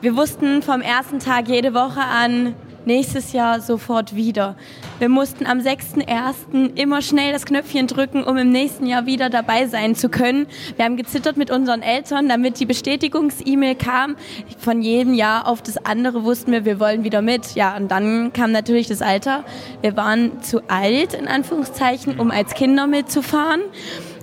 wir 0.00 0.16
wussten 0.16 0.62
vom 0.62 0.80
ersten 0.80 1.20
Tag 1.20 1.48
jede 1.48 1.74
Woche 1.74 2.00
an, 2.00 2.54
nächstes 2.86 3.32
Jahr 3.32 3.60
sofort 3.60 4.14
wieder. 4.14 4.56
Wir 4.98 5.08
mussten 5.08 5.46
am 5.46 5.58
6.1. 5.58 6.76
immer 6.76 7.02
schnell 7.02 7.32
das 7.32 7.44
Knöpfchen 7.44 7.86
drücken, 7.86 8.24
um 8.24 8.36
im 8.36 8.50
nächsten 8.50 8.86
Jahr 8.86 9.06
wieder 9.06 9.28
dabei 9.28 9.66
sein 9.66 9.94
zu 9.94 10.08
können. 10.08 10.46
Wir 10.76 10.84
haben 10.84 10.96
gezittert 10.96 11.36
mit 11.36 11.50
unseren 11.50 11.82
Eltern, 11.82 12.28
damit 12.28 12.60
die 12.60 12.66
Bestätigungs-E-Mail 12.66 13.74
kam. 13.74 14.16
Von 14.58 14.82
jedem 14.82 15.14
Jahr 15.14 15.46
auf 15.48 15.62
das 15.62 15.76
andere 15.84 16.24
wussten 16.24 16.52
wir, 16.52 16.64
wir 16.64 16.80
wollen 16.80 17.04
wieder 17.04 17.22
mit. 17.22 17.54
Ja, 17.54 17.76
und 17.76 17.90
dann 17.90 18.32
kam 18.32 18.52
natürlich 18.52 18.88
das 18.88 19.02
Alter. 19.02 19.44
Wir 19.82 19.96
waren 19.96 20.42
zu 20.42 20.60
alt, 20.68 21.14
in 21.14 21.28
Anführungszeichen, 21.28 22.18
um 22.18 22.30
als 22.30 22.54
Kinder 22.54 22.86
mitzufahren. 22.86 23.60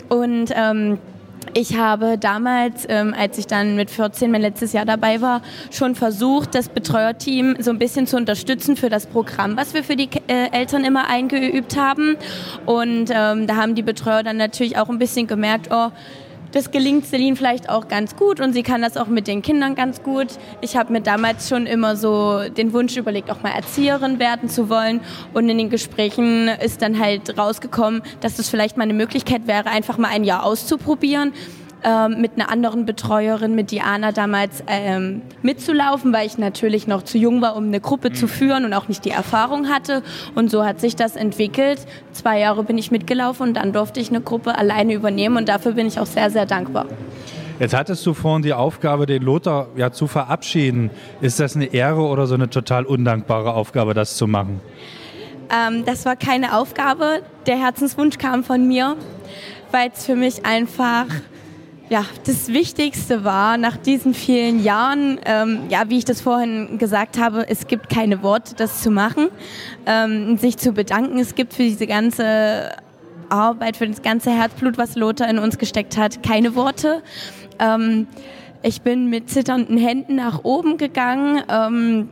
Und 0.09 0.51
ähm, 0.55 0.99
ich 1.53 1.77
habe 1.77 2.17
damals, 2.17 2.85
ähm, 2.89 3.13
als 3.17 3.37
ich 3.37 3.47
dann 3.47 3.75
mit 3.75 3.89
14 3.89 4.31
mein 4.31 4.41
letztes 4.41 4.73
Jahr 4.73 4.85
dabei 4.85 5.21
war, 5.21 5.41
schon 5.71 5.95
versucht, 5.95 6.55
das 6.55 6.69
Betreuerteam 6.69 7.55
so 7.59 7.71
ein 7.71 7.79
bisschen 7.79 8.07
zu 8.07 8.17
unterstützen 8.17 8.75
für 8.75 8.89
das 8.89 9.05
Programm, 9.05 9.57
was 9.57 9.73
wir 9.73 9.83
für 9.83 9.95
die 9.95 10.09
äh, 10.27 10.51
Eltern 10.51 10.83
immer 10.83 11.07
eingeübt 11.07 11.77
haben. 11.77 12.17
Und 12.65 13.09
ähm, 13.11 13.47
da 13.47 13.55
haben 13.55 13.75
die 13.75 13.83
Betreuer 13.83 14.23
dann 14.23 14.37
natürlich 14.37 14.77
auch 14.77 14.89
ein 14.89 14.99
bisschen 14.99 15.27
gemerkt, 15.27 15.69
oh, 15.71 15.91
das 16.53 16.69
gelingt 16.69 17.05
Celine 17.07 17.35
vielleicht 17.35 17.67
auch 17.67 17.87
ganz 17.87 18.15
gut 18.15 18.39
und 18.39 18.53
sie 18.53 18.63
kann 18.63 18.81
das 18.81 18.95
auch 18.95 19.07
mit 19.07 19.27
den 19.27 19.41
Kindern 19.41 19.73
ganz 19.75 20.03
gut. 20.03 20.27
Ich 20.61 20.77
habe 20.77 20.93
mir 20.93 21.01
damals 21.01 21.49
schon 21.49 21.65
immer 21.65 21.95
so 21.95 22.47
den 22.47 22.73
Wunsch 22.73 22.95
überlegt, 22.95 23.31
auch 23.31 23.41
mal 23.41 23.51
Erzieherin 23.51 24.19
werden 24.19 24.49
zu 24.49 24.69
wollen. 24.69 25.01
Und 25.33 25.49
in 25.49 25.57
den 25.57 25.71
Gesprächen 25.71 26.47
ist 26.47 26.83
dann 26.83 26.99
halt 26.99 27.37
rausgekommen, 27.37 28.03
dass 28.21 28.37
das 28.37 28.49
vielleicht 28.49 28.77
mal 28.77 28.83
eine 28.83 28.93
Möglichkeit 28.93 29.47
wäre, 29.47 29.65
einfach 29.65 29.97
mal 29.97 30.09
ein 30.09 30.23
Jahr 30.23 30.45
auszuprobieren 30.45 31.33
ähm, 31.83 32.21
mit 32.21 32.33
einer 32.35 32.49
anderen 32.49 32.85
Betreuerin, 32.85 33.55
mit 33.55 33.71
Diana 33.71 34.11
damals 34.11 34.63
ähm, 34.67 35.21
mitzulaufen, 35.41 36.13
weil 36.13 36.25
ich 36.25 36.37
natürlich 36.37 36.87
noch 36.87 37.03
zu 37.03 37.17
jung 37.17 37.41
war, 37.41 37.55
um 37.55 37.65
eine 37.65 37.79
Gruppe 37.79 38.09
mhm. 38.09 38.15
zu 38.15 38.27
führen 38.27 38.65
und 38.65 38.73
auch 38.73 38.87
nicht 38.87 39.05
die 39.05 39.11
Erfahrung 39.11 39.69
hatte. 39.69 40.03
Und 40.35 40.49
so 40.49 40.65
hat 40.65 40.79
sich 40.79 40.95
das 40.95 41.15
entwickelt. 41.15 41.85
Zwei 42.11 42.39
Jahre 42.39 42.63
bin 42.63 42.77
ich 42.77 42.91
mitgelaufen 42.91 43.49
und 43.49 43.53
dann 43.55 43.73
durfte 43.73 43.99
ich 43.99 44.09
eine 44.09 44.21
Gruppe 44.21 44.57
alleine 44.57 44.93
übernehmen 44.93 45.37
und 45.37 45.49
dafür 45.49 45.73
bin 45.73 45.87
ich 45.87 45.99
auch 45.99 46.05
sehr, 46.05 46.29
sehr 46.29 46.45
dankbar. 46.45 46.85
Jetzt 47.59 47.75
hattest 47.75 48.05
du 48.05 48.13
vorhin 48.13 48.41
die 48.41 48.53
Aufgabe, 48.53 49.05
den 49.05 49.21
Lothar 49.21 49.67
ja 49.75 49.91
zu 49.91 50.07
verabschieden. 50.07 50.89
Ist 51.21 51.39
das 51.39 51.55
eine 51.55 51.65
Ehre 51.65 52.01
oder 52.01 52.25
so 52.25 52.33
eine 52.33 52.49
total 52.49 52.85
undankbare 52.85 53.53
Aufgabe, 53.53 53.93
das 53.93 54.17
zu 54.17 54.27
machen? 54.27 54.59
Ähm, 55.49 55.85
das 55.85 56.05
war 56.05 56.15
keine 56.15 56.57
Aufgabe. 56.57 57.21
Der 57.45 57.57
Herzenswunsch 57.57 58.17
kam 58.17 58.43
von 58.43 58.67
mir, 58.67 58.95
weil 59.71 59.91
es 59.93 60.05
für 60.05 60.15
mich 60.15 60.45
einfach 60.45 61.05
ja, 61.93 62.05
das 62.25 62.47
Wichtigste 62.47 63.23
war 63.23 63.55
nach 63.59 63.77
diesen 63.77 64.15
vielen 64.15 64.63
Jahren, 64.63 65.19
ähm, 65.25 65.59
ja, 65.69 65.83
wie 65.89 65.99
ich 65.99 66.05
das 66.05 66.21
vorhin 66.21 66.79
gesagt 66.79 67.19
habe, 67.19 67.47
es 67.47 67.67
gibt 67.67 67.87
keine 67.87 68.23
Worte, 68.23 68.55
das 68.55 68.81
zu 68.81 68.89
machen, 68.89 69.29
ähm, 69.85 70.39
sich 70.39 70.57
zu 70.57 70.71
bedanken. 70.71 71.19
Es 71.19 71.35
gibt 71.35 71.53
für 71.53 71.61
diese 71.61 71.85
ganze 71.85 72.71
Arbeit, 73.29 73.77
für 73.77 73.87
das 73.87 74.01
ganze 74.01 74.31
Herzblut, 74.31 74.79
was 74.79 74.95
Lothar 74.95 75.29
in 75.29 75.37
uns 75.37 75.59
gesteckt 75.59 75.95
hat, 75.95 76.23
keine 76.23 76.55
Worte. 76.55 77.03
Ähm, 77.59 78.07
ich 78.63 78.81
bin 78.81 79.11
mit 79.11 79.29
zitternden 79.29 79.77
Händen 79.77 80.15
nach 80.15 80.43
oben 80.43 80.79
gegangen. 80.79 81.43
Ähm, 81.47 82.09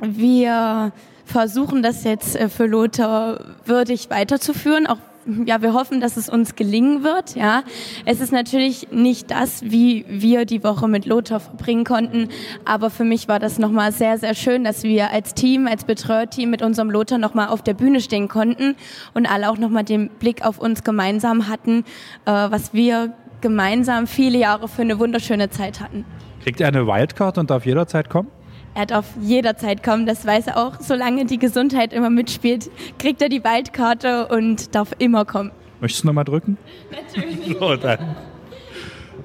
wir 0.00 0.90
versuchen 1.24 1.84
das 1.84 2.02
jetzt 2.02 2.34
äh, 2.34 2.48
für 2.48 2.66
Lothar 2.66 3.38
würdig 3.64 4.10
weiterzuführen, 4.10 4.88
auch 4.88 4.98
ja, 5.46 5.62
wir 5.62 5.72
hoffen, 5.72 6.00
dass 6.00 6.16
es 6.16 6.28
uns 6.28 6.54
gelingen 6.54 7.02
wird. 7.02 7.34
Ja, 7.34 7.62
es 8.04 8.20
ist 8.20 8.32
natürlich 8.32 8.88
nicht 8.90 9.30
das, 9.30 9.62
wie 9.62 10.04
wir 10.08 10.44
die 10.44 10.62
Woche 10.62 10.88
mit 10.88 11.06
Lothar 11.06 11.40
verbringen 11.40 11.84
konnten, 11.84 12.28
aber 12.64 12.90
für 12.90 13.04
mich 13.04 13.28
war 13.28 13.38
das 13.38 13.58
nochmal 13.58 13.92
sehr, 13.92 14.18
sehr 14.18 14.34
schön, 14.34 14.64
dass 14.64 14.82
wir 14.82 15.10
als 15.10 15.34
Team, 15.34 15.66
als 15.66 15.84
Betreuerteam 15.84 16.50
mit 16.50 16.62
unserem 16.62 16.90
Lothar 16.90 17.18
nochmal 17.18 17.48
auf 17.48 17.62
der 17.62 17.74
Bühne 17.74 18.00
stehen 18.00 18.28
konnten 18.28 18.76
und 19.14 19.26
alle 19.26 19.50
auch 19.50 19.58
nochmal 19.58 19.84
den 19.84 20.08
Blick 20.08 20.44
auf 20.44 20.58
uns 20.58 20.84
gemeinsam 20.84 21.48
hatten, 21.48 21.84
äh, 22.26 22.30
was 22.30 22.74
wir 22.74 23.12
gemeinsam 23.40 24.06
viele 24.06 24.38
Jahre 24.38 24.68
für 24.68 24.82
eine 24.82 24.98
wunderschöne 24.98 25.50
Zeit 25.50 25.80
hatten. 25.80 26.04
Kriegt 26.42 26.60
er 26.60 26.68
eine 26.68 26.86
Wildcard 26.86 27.38
und 27.38 27.50
darf 27.50 27.66
jederzeit 27.66 28.08
kommen? 28.08 28.28
Er 28.74 28.86
darf 28.86 29.06
jederzeit 29.20 29.84
kommen, 29.84 30.04
das 30.04 30.26
weiß 30.26 30.48
er 30.48 30.56
auch. 30.56 30.80
Solange 30.80 31.26
die 31.26 31.38
Gesundheit 31.38 31.92
immer 31.92 32.10
mitspielt, 32.10 32.70
kriegt 32.98 33.22
er 33.22 33.28
die 33.28 33.44
Waldkarte 33.44 34.26
und 34.26 34.74
darf 34.74 34.90
immer 34.98 35.24
kommen. 35.24 35.52
Möchtest 35.80 36.02
du 36.02 36.08
nochmal 36.08 36.24
drücken? 36.24 36.58
Natürlich. 36.90 37.56
So, 37.58 37.76
dann. 37.82 38.16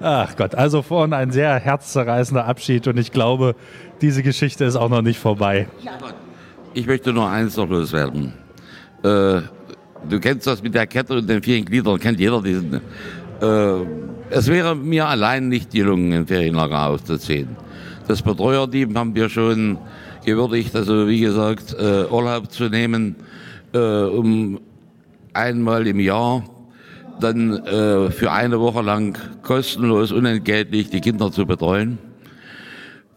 Ach 0.01 0.35
Gott, 0.37 0.55
also 0.55 0.81
vorhin 0.81 1.13
ein 1.13 1.31
sehr 1.31 1.55
herzzerreißender 1.55 2.45
Abschied 2.45 2.87
und 2.87 2.97
ich 2.97 3.11
glaube, 3.11 3.55
diese 4.01 4.23
Geschichte 4.23 4.63
ist 4.65 4.75
auch 4.75 4.89
noch 4.89 5.01
nicht 5.01 5.19
vorbei. 5.19 5.67
Ich 6.73 6.85
möchte 6.85 7.11
nur 7.11 7.27
eins 7.27 7.57
noch 7.57 7.67
loswerden. 7.67 8.33
Äh, 9.03 9.41
du 10.07 10.19
kennst 10.21 10.47
das 10.47 10.61
mit 10.61 10.75
der 10.75 10.87
Kette 10.87 11.15
und 11.15 11.27
den 11.27 11.41
vielen 11.41 11.65
Gliedern, 11.65 11.99
kennt 11.99 12.19
jeder 12.19 12.41
diesen. 12.41 12.75
Äh, 12.75 13.85
es 14.29 14.47
wäre 14.47 14.75
mir 14.75 15.07
allein 15.07 15.47
nicht 15.49 15.71
gelungen, 15.71 16.13
ein 16.13 16.27
Ferienlager 16.27 16.87
aufzuziehen. 16.87 17.57
Das 18.09 18.23
Betreuerteam 18.23 18.97
haben 18.97 19.13
wir 19.13 19.29
schon 19.29 19.77
gewürdigt, 20.25 20.75
also 20.75 21.07
wie 21.07 21.19
gesagt, 21.19 21.75
äh, 21.77 22.05
Urlaub 22.09 22.51
zu 22.51 22.67
nehmen, 22.67 23.15
äh, 23.71 23.77
um 23.77 24.59
einmal 25.31 25.85
im 25.85 25.99
Jahr 25.99 26.43
dann 27.19 27.63
äh, 27.67 28.09
für 28.09 28.31
eine 28.31 28.59
Woche 28.59 28.81
lang 28.81 29.15
kostenlos, 29.43 30.11
unentgeltlich 30.11 30.89
die 30.89 31.01
Kinder 31.01 31.31
zu 31.31 31.45
betreuen. 31.45 31.99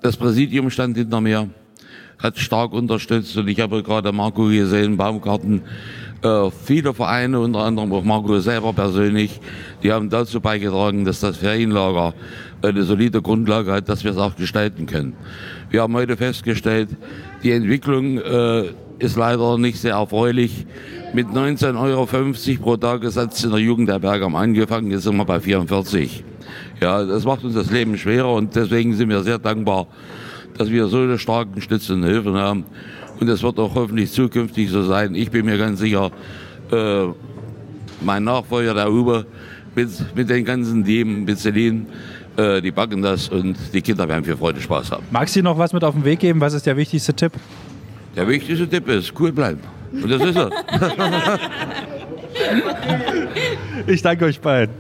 Das 0.03 0.19
Präsidium 0.19 0.69
stand 0.69 0.99
hinter 0.99 1.23
mir, 1.23 1.49
hat 2.19 2.37
stark 2.39 2.75
unterstützt 2.75 3.35
und 3.39 3.49
ich 3.49 3.61
habe 3.61 3.83
gerade 3.83 4.13
Marco 4.13 4.45
gesehen, 4.45 4.99
Baumgarten, 4.99 5.63
äh, 6.23 6.51
viele 6.65 6.95
Vereine, 6.95 7.41
unter 7.41 7.61
anderem 7.61 7.93
auch 7.93 8.05
Marco 8.05 8.39
selber 8.41 8.73
persönlich, 8.73 9.41
die 9.83 9.93
haben 9.93 10.09
dazu 10.11 10.41
beigetragen, 10.41 11.05
dass 11.05 11.21
das 11.21 11.37
Ferienlager 11.37 12.15
eine 12.63 12.85
solide 12.85 13.21
Grundlage 13.23 13.73
hat, 13.73 13.89
dass 13.89 14.05
wir 14.05 14.13
es 14.13 14.19
auch 14.19 14.37
gestalten 14.37 14.87
können. 14.87 15.15
Wir 15.71 15.83
haben 15.83 15.95
heute 15.95 16.17
festgestellt, 16.17 16.91
die 17.43 17.51
Entwicklung 17.51 18.19
äh, 18.19 18.71
ist 18.99 19.17
leider 19.17 19.59
nicht 19.59 19.79
sehr 19.81 19.95
erfreulich. 19.95 20.67
Mit 21.13 21.29
19,50 21.29 21.79
Euro 21.79 22.63
pro 22.63 22.77
Tagessatz 22.77 23.45
in 23.45 23.51
der 23.51 23.59
Jugendherberge 23.59 24.25
am 24.25 24.37
angefangen, 24.37 24.91
jetzt 24.91 25.03
sind 25.03 25.17
wir 25.17 25.25
bei 25.25 25.41
44. 25.41 26.25
Ja, 26.81 27.05
das 27.05 27.25
macht 27.25 27.45
uns 27.45 27.55
das 27.55 27.71
Leben 27.71 27.99
schwerer 27.99 28.33
und 28.33 28.55
deswegen 28.57 28.95
sind 28.95 29.09
wir 29.09 29.23
sehr 29.23 29.39
dankbar, 29.39 29.89
dass 30.57 30.71
wir 30.71 30.87
so 30.87 30.99
eine 30.99 31.19
starken 31.19 31.61
stützenden 31.61 32.09
Hilfen 32.09 32.37
haben. 32.37 32.65
Und 33.23 33.29
das 33.29 33.41
wird 33.41 33.57
auch 33.61 33.73
hoffentlich 33.77 34.11
zukünftig 34.11 34.69
so 34.69 34.83
sein. 34.83 35.15
Ich 35.15 35.31
bin 35.31 35.47
mir 35.47 35.57
ganz 35.57 35.79
sicher, 35.79 36.11
äh, 36.73 37.05
mein 38.01 38.25
Nachfolger, 38.25 38.91
Uwe, 38.91 39.25
mit, 39.77 40.17
mit 40.17 40.29
den 40.29 40.45
ganzen 40.45 40.85
Team, 40.85 41.23
mit 41.23 41.39
Celine, 41.39 41.87
äh, 42.37 42.61
die 42.61 42.73
backen 42.73 43.01
das 43.01 43.29
und 43.29 43.57
die 43.73 43.81
Kinder 43.81 44.09
werden 44.09 44.25
viel 44.25 44.37
Freude 44.37 44.61
Spaß 44.61 44.91
haben. 44.91 45.05
Magst 45.13 45.37
du 45.37 45.43
noch 45.45 45.57
was 45.57 45.73
mit 45.73 45.85
auf 45.85 45.95
den 45.95 46.05
Weg 46.05 46.19
geben? 46.19 46.41
Was 46.41 46.53
ist 46.53 46.67
der 46.67 46.77
wichtigste 46.77 47.15
Tipp? 47.15 47.31
Der 48.17 48.27
wichtigste 48.27 48.69
Tipp 48.69 48.89
ist, 48.89 49.13
cool 49.21 49.31
bleiben. 49.31 49.61
Und 49.93 50.11
das 50.11 50.21
ist 50.21 50.37
er. 50.37 50.51
Ich 53.87 54.03
danke 54.03 54.25
euch 54.25 54.41
beiden. 54.41 54.75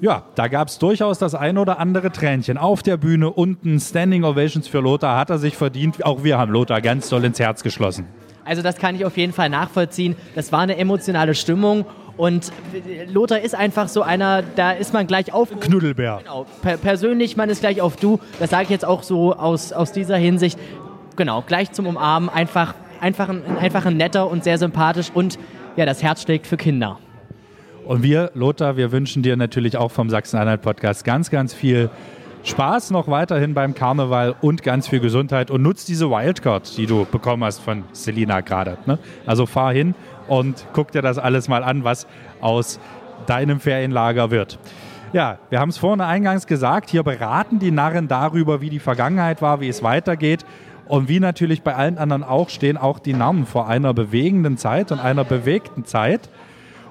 Ja, 0.00 0.22
da 0.34 0.48
gab 0.48 0.68
es 0.68 0.78
durchaus 0.78 1.18
das 1.18 1.34
ein 1.34 1.58
oder 1.58 1.78
andere 1.78 2.10
Tränchen. 2.10 2.56
Auf 2.56 2.82
der 2.82 2.96
Bühne 2.96 3.30
unten 3.30 3.78
Standing 3.78 4.24
Ovations 4.24 4.66
für 4.66 4.80
Lothar 4.80 5.18
hat 5.18 5.28
er 5.28 5.38
sich 5.38 5.56
verdient. 5.56 6.04
Auch 6.06 6.24
wir 6.24 6.38
haben 6.38 6.50
Lothar 6.52 6.80
ganz 6.80 7.10
doll 7.10 7.22
ins 7.24 7.38
Herz 7.38 7.62
geschlossen. 7.62 8.06
Also 8.44 8.62
das 8.62 8.76
kann 8.78 8.94
ich 8.94 9.04
auf 9.04 9.18
jeden 9.18 9.34
Fall 9.34 9.50
nachvollziehen. 9.50 10.16
Das 10.34 10.52
war 10.52 10.60
eine 10.60 10.78
emotionale 10.78 11.34
Stimmung 11.34 11.84
und 12.16 12.50
Lothar 13.08 13.40
ist 13.40 13.54
einfach 13.54 13.88
so 13.88 14.02
einer, 14.02 14.42
da 14.42 14.72
ist 14.72 14.92
man 14.94 15.06
gleich 15.06 15.32
auf. 15.32 15.48
Knuddelbär. 15.60 16.20
Genau. 16.22 16.46
Per 16.62 16.78
persönlich, 16.78 17.36
man 17.36 17.50
ist 17.50 17.60
gleich 17.60 17.80
auf 17.80 17.96
du. 17.96 18.20
Das 18.38 18.50
sage 18.50 18.64
ich 18.64 18.70
jetzt 18.70 18.84
auch 18.84 19.02
so 19.02 19.34
aus, 19.34 19.72
aus 19.72 19.92
dieser 19.92 20.16
Hinsicht. 20.16 20.58
Genau, 21.16 21.42
gleich 21.42 21.72
zum 21.72 21.86
Umarmen. 21.86 22.30
Einfach, 22.30 22.74
einfach, 23.00 23.28
ein, 23.28 23.42
einfach 23.58 23.84
ein 23.84 23.98
netter 23.98 24.30
und 24.30 24.44
sehr 24.44 24.56
sympathisch 24.56 25.10
und 25.12 25.38
ja, 25.76 25.84
das 25.84 26.02
Herz 26.02 26.22
schlägt 26.22 26.46
für 26.46 26.56
Kinder. 26.56 26.98
Und 27.84 28.02
wir, 28.02 28.30
Lothar, 28.34 28.76
wir 28.76 28.92
wünschen 28.92 29.22
dir 29.22 29.36
natürlich 29.36 29.76
auch 29.76 29.90
vom 29.90 30.10
Sachsen-Anhalt-Podcast 30.10 31.04
ganz, 31.04 31.30
ganz 31.30 31.54
viel 31.54 31.90
Spaß 32.42 32.90
noch 32.90 33.08
weiterhin 33.08 33.52
beim 33.52 33.74
Karneval 33.74 34.34
und 34.40 34.62
ganz 34.62 34.88
viel 34.88 35.00
Gesundheit 35.00 35.50
und 35.50 35.62
nutz 35.62 35.84
diese 35.84 36.10
Wildcard, 36.10 36.76
die 36.76 36.86
du 36.86 37.04
bekommen 37.04 37.44
hast 37.44 37.58
von 37.58 37.84
Selina 37.92 38.40
gerade. 38.40 38.78
Ne? 38.86 38.98
Also 39.26 39.44
fahr 39.46 39.72
hin 39.72 39.94
und 40.26 40.66
guck 40.72 40.92
dir 40.92 41.02
das 41.02 41.18
alles 41.18 41.48
mal 41.48 41.62
an, 41.62 41.84
was 41.84 42.06
aus 42.40 42.80
deinem 43.26 43.60
Ferienlager 43.60 44.30
wird. 44.30 44.58
Ja, 45.12 45.38
wir 45.50 45.58
haben 45.58 45.70
es 45.70 45.78
vorhin 45.78 46.00
eingangs 46.00 46.46
gesagt, 46.46 46.88
hier 46.88 47.02
beraten 47.02 47.58
die 47.58 47.72
Narren 47.72 48.08
darüber, 48.08 48.60
wie 48.60 48.70
die 48.70 48.78
Vergangenheit 48.78 49.42
war, 49.42 49.60
wie 49.60 49.68
es 49.68 49.82
weitergeht. 49.82 50.44
Und 50.86 51.08
wie 51.08 51.20
natürlich 51.20 51.62
bei 51.62 51.74
allen 51.74 51.98
anderen 51.98 52.24
auch, 52.24 52.48
stehen 52.48 52.76
auch 52.76 52.98
die 52.98 53.12
Narren 53.12 53.46
vor 53.46 53.68
einer 53.68 53.92
bewegenden 53.94 54.56
Zeit 54.56 54.90
und 54.92 54.98
einer 54.98 55.24
bewegten 55.24 55.84
Zeit. 55.84 56.28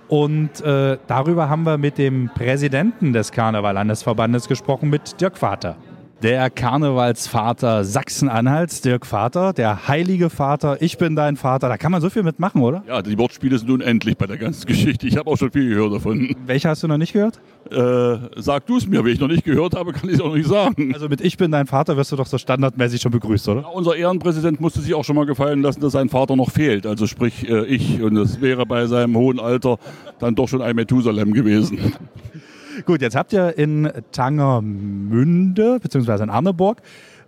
Und 0.09 0.61
äh, 0.61 0.97
darüber 1.07 1.49
haben 1.49 1.63
wir 1.63 1.77
mit 1.77 1.99
dem 1.99 2.29
Präsidenten 2.33 3.13
des 3.13 3.31
Karneval-Landesverbandes 3.31 4.47
gesprochen, 4.47 4.89
mit 4.89 5.21
Dirk 5.21 5.37
Vater. 5.37 5.77
Der 6.23 6.49
Karnevalsvater 6.49 7.85
Sachsen-Anhalts, 7.85 8.81
Dirk 8.81 9.05
Vater, 9.05 9.53
der 9.53 9.87
heilige 9.87 10.29
Vater, 10.29 10.81
ich 10.81 10.97
bin 10.97 11.15
dein 11.15 11.37
Vater. 11.37 11.69
Da 11.69 11.77
kann 11.77 11.93
man 11.93 12.01
so 12.01 12.09
viel 12.09 12.23
mitmachen, 12.23 12.61
oder? 12.61 12.83
Ja, 12.87 13.01
die 13.01 13.17
Wortspiele 13.17 13.57
sind 13.57 13.69
unendlich 13.69 14.17
bei 14.17 14.25
der 14.25 14.37
ganzen 14.37 14.65
Geschichte. 14.67 15.07
Ich 15.07 15.15
habe 15.15 15.29
auch 15.29 15.37
schon 15.37 15.51
viel 15.51 15.69
gehört 15.69 15.93
davon. 15.93 16.35
Welche 16.45 16.67
hast 16.67 16.83
du 16.83 16.87
noch 16.87 16.97
nicht 16.97 17.13
gehört? 17.13 17.39
Äh, 17.71 18.17
sag 18.37 18.65
du 18.65 18.77
es 18.77 18.87
mir, 18.87 19.03
wenn 19.03 19.13
ich 19.13 19.19
noch 19.19 19.27
nicht 19.27 19.43
gehört 19.43 19.75
habe, 19.75 19.91
kann 19.93 20.09
ich 20.09 20.15
es 20.15 20.21
auch 20.21 20.33
nicht 20.33 20.47
sagen. 20.47 20.91
Also 20.93 21.07
mit 21.07 21.21
Ich 21.21 21.37
bin 21.37 21.51
dein 21.51 21.67
Vater 21.67 21.97
wirst 21.97 22.11
du 22.11 22.15
doch 22.15 22.25
so 22.25 22.37
standardmäßig 22.37 23.01
schon 23.01 23.11
begrüßt, 23.11 23.47
oder? 23.49 23.61
Ja, 23.61 23.67
unser 23.67 23.95
Ehrenpräsident 23.95 24.59
musste 24.59 24.81
sich 24.81 24.93
auch 24.95 25.03
schon 25.03 25.15
mal 25.15 25.25
gefallen 25.25 25.61
lassen, 25.61 25.79
dass 25.81 25.93
sein 25.93 26.09
Vater 26.09 26.35
noch 26.35 26.49
fehlt. 26.49 26.87
Also 26.87 27.05
sprich 27.05 27.47
äh, 27.47 27.65
ich. 27.65 28.01
Und 28.01 28.15
das 28.15 28.41
wäre 28.41 28.65
bei 28.65 28.87
seinem 28.87 29.15
hohen 29.15 29.39
Alter 29.39 29.77
dann 30.19 30.33
doch 30.33 30.47
schon 30.47 30.61
ein 30.61 30.75
Methusalem 30.75 31.33
gewesen. 31.33 31.93
Gut, 32.85 33.01
jetzt 33.01 33.15
habt 33.15 33.33
ihr 33.33 33.57
in 33.57 33.91
Tangermünde, 34.11 35.79
beziehungsweise 35.79 36.23
in 36.23 36.29
Arneburg, 36.29 36.81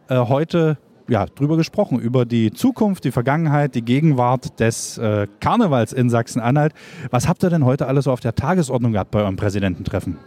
äh, 0.08 0.18
heute 0.18 0.78
ja, 1.08 1.26
drüber 1.26 1.58
gesprochen, 1.58 2.00
über 2.00 2.26
die 2.26 2.52
Zukunft, 2.52 3.04
die 3.04 3.12
Vergangenheit, 3.12 3.76
die 3.76 3.84
Gegenwart 3.84 4.60
des 4.60 4.98
äh, 4.98 5.28
Karnevals 5.40 5.94
in 5.94 6.10
Sachsen-Anhalt. 6.10 6.74
Was 7.10 7.28
habt 7.28 7.44
ihr 7.44 7.50
denn 7.50 7.66
heute 7.66 7.88
alles 7.88 8.06
so 8.06 8.12
auf 8.12 8.20
der 8.20 8.36
Tagesordnung 8.36 8.94
gehabt 8.94 9.12
bei 9.12 9.20
eurem 9.22 9.36
Präsidententreffen? 9.36 10.18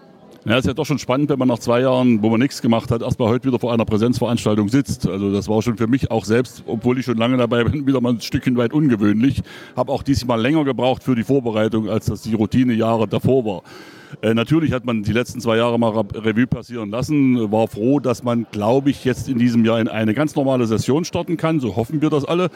Ja, 0.47 0.59
ist 0.59 0.67
ja 0.67 0.75
doch 0.75 0.85
schon 0.85 0.99
spannend, 0.99 1.31
wenn 1.31 1.39
man 1.39 1.49
nach 1.49 1.59
zwei 1.59 1.81
Jahren, 1.81 2.23
wo 2.23 2.29
man 2.29 2.39
nichts 2.39 2.61
gemacht 2.61 2.91
hat, 2.91 3.01
erstmal 3.01 3.29
heute 3.29 3.49
wieder 3.49 3.59
vor 3.59 3.73
einer 3.73 3.87
Präsenzveranstaltung 3.87 4.69
sitzt. 4.69 5.09
Also 5.09 5.33
das 5.33 5.49
war 5.49 5.63
schon 5.63 5.79
für 5.79 5.87
mich 5.87 6.11
auch 6.11 6.27
selbst, 6.27 6.65
obwohl 6.67 6.99
ich 6.99 7.07
schon 7.07 7.17
lange 7.17 7.39
dabei 7.39 7.65
bin, 7.65 7.87
wieder 7.87 8.03
mal 8.03 8.13
ein 8.13 8.21
Stückchen 8.21 8.59
weit 8.59 8.75
ungewöhnlich. 8.75 9.43
Habe 9.75 9.91
auch 9.91 10.03
diesmal 10.03 10.39
länger 10.39 10.65
gebraucht 10.65 11.03
für 11.03 11.15
die 11.15 11.25
Vorbereitung, 11.25 11.89
als 11.89 12.07
das 12.07 12.21
die 12.21 12.35
Routinejahre 12.35 13.09
davor 13.09 13.47
war. 13.47 13.63
Äh, 14.22 14.35
natürlich 14.35 14.72
hat 14.72 14.85
man 14.85 15.03
die 15.03 15.12
letzten 15.12 15.40
zwei 15.40 15.57
Jahre 15.57 15.79
mal 15.79 15.90
Revue 15.90 16.46
passieren 16.46 16.90
lassen, 16.90 17.50
war 17.50 17.68
froh, 17.68 18.00
dass 18.00 18.22
man, 18.22 18.46
glaube 18.50 18.90
ich, 18.90 19.05
jetzt 19.05 19.29
in 19.29 19.38
diesem 19.38 19.64
Jahr 19.64 19.81
in 19.81 19.88
eine 19.88 20.14
ganz 20.14 20.35
normale 20.35 20.66
Session 20.66 21.05
starten 21.05 21.37
kann. 21.37 21.61
So 21.61 21.77
hoffen 21.77 22.00
wir 22.03 22.11
das 22.11 22.24
alle. 22.24 22.50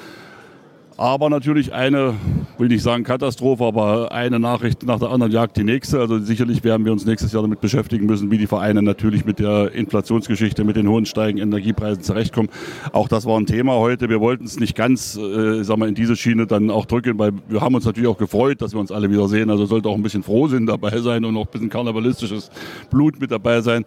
Aber 0.98 1.30
natürlich 1.30 1.72
eine, 1.72 2.14
will 2.58 2.66
nicht 2.66 2.82
sagen 2.82 3.04
Katastrophe, 3.04 3.64
aber 3.64 4.10
eine 4.10 4.40
Nachricht 4.40 4.82
nach 4.82 4.98
der 4.98 5.10
anderen 5.10 5.32
jagt 5.32 5.56
die 5.56 5.62
nächste. 5.62 6.00
Also 6.00 6.18
sicherlich 6.18 6.64
werden 6.64 6.84
wir 6.84 6.90
uns 6.90 7.06
nächstes 7.06 7.32
Jahr 7.32 7.42
damit 7.42 7.60
beschäftigen 7.60 8.06
müssen, 8.06 8.32
wie 8.32 8.38
die 8.38 8.48
Vereine 8.48 8.82
natürlich 8.82 9.24
mit 9.24 9.38
der 9.38 9.70
Inflationsgeschichte, 9.70 10.64
mit 10.64 10.74
den 10.74 10.88
hohen 10.88 11.06
steigenden 11.06 11.52
Energiepreisen 11.52 12.02
zurechtkommen. 12.02 12.48
Auch 12.90 13.06
das 13.06 13.26
war 13.26 13.38
ein 13.38 13.46
Thema 13.46 13.74
heute. 13.74 14.08
Wir 14.08 14.20
wollten 14.20 14.44
es 14.44 14.58
nicht 14.58 14.74
ganz, 14.74 15.16
äh, 15.16 15.62
sag 15.62 15.76
mal, 15.76 15.88
in 15.88 15.94
diese 15.94 16.16
Schiene 16.16 16.48
dann 16.48 16.68
auch 16.68 16.84
drücken, 16.84 17.16
weil 17.16 17.30
wir 17.48 17.60
haben 17.60 17.76
uns 17.76 17.84
natürlich 17.84 18.08
auch 18.08 18.18
gefreut, 18.18 18.60
dass 18.60 18.72
wir 18.72 18.80
uns 18.80 18.90
alle 18.90 19.08
wieder 19.08 19.28
sehen. 19.28 19.50
Also 19.50 19.66
sollte 19.66 19.88
auch 19.88 19.94
ein 19.94 20.02
bisschen 20.02 20.24
Frohsinn 20.24 20.66
dabei 20.66 20.98
sein 20.98 21.24
und 21.24 21.36
auch 21.36 21.46
ein 21.46 21.52
bisschen 21.52 21.70
karnevalistisches 21.70 22.50
Blut 22.90 23.20
mit 23.20 23.30
dabei 23.30 23.60
sein. 23.60 23.84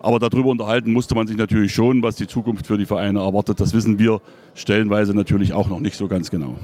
Aber 0.00 0.18
darüber 0.18 0.48
unterhalten 0.48 0.92
musste 0.92 1.14
man 1.14 1.26
sich 1.26 1.36
natürlich 1.36 1.74
schon, 1.74 2.02
was 2.02 2.16
die 2.16 2.26
Zukunft 2.26 2.66
für 2.66 2.78
die 2.78 2.86
Vereine 2.86 3.20
erwartet. 3.20 3.60
Das 3.60 3.74
wissen 3.74 3.98
wir 3.98 4.20
stellenweise 4.54 5.14
natürlich 5.14 5.52
auch 5.52 5.68
noch 5.68 5.78
nicht 5.80 5.96
so 5.96 6.08
ganz 6.08 6.30
genau. 6.30 6.56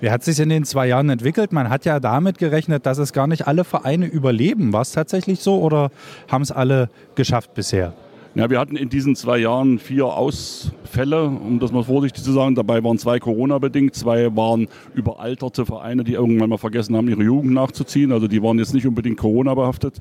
Wie 0.00 0.10
hat 0.10 0.24
sich 0.24 0.40
in 0.40 0.48
den 0.48 0.64
zwei 0.64 0.88
Jahren 0.88 1.08
entwickelt? 1.08 1.52
Man 1.52 1.70
hat 1.70 1.84
ja 1.84 2.00
damit 2.00 2.38
gerechnet, 2.38 2.86
dass 2.86 2.98
es 2.98 3.12
gar 3.12 3.26
nicht 3.26 3.46
alle 3.46 3.64
Vereine 3.64 4.06
überleben. 4.06 4.72
War 4.72 4.82
es 4.82 4.92
tatsächlich 4.92 5.40
so 5.40 5.60
oder 5.60 5.90
haben 6.28 6.42
es 6.42 6.50
alle 6.50 6.90
geschafft 7.14 7.54
bisher? 7.54 7.94
Ja, 8.36 8.48
wir 8.48 8.60
hatten 8.60 8.76
in 8.76 8.88
diesen 8.88 9.16
zwei 9.16 9.38
Jahren 9.38 9.80
vier 9.80 10.06
Ausfälle, 10.06 11.24
um 11.24 11.58
das 11.58 11.72
mal 11.72 11.82
vorsichtig 11.82 12.22
zu 12.22 12.30
sagen. 12.30 12.54
Dabei 12.54 12.82
waren 12.84 12.96
zwei 12.96 13.18
Corona-bedingt, 13.18 13.92
zwei 13.96 14.34
waren 14.36 14.68
überalterte 14.94 15.66
Vereine, 15.66 16.04
die 16.04 16.12
irgendwann 16.12 16.48
mal 16.48 16.56
vergessen 16.56 16.96
haben, 16.96 17.08
ihre 17.08 17.24
Jugend 17.24 17.52
nachzuziehen. 17.54 18.12
Also 18.12 18.28
die 18.28 18.40
waren 18.40 18.56
jetzt 18.60 18.72
nicht 18.72 18.86
unbedingt 18.86 19.16
Corona-behaftet. 19.18 19.96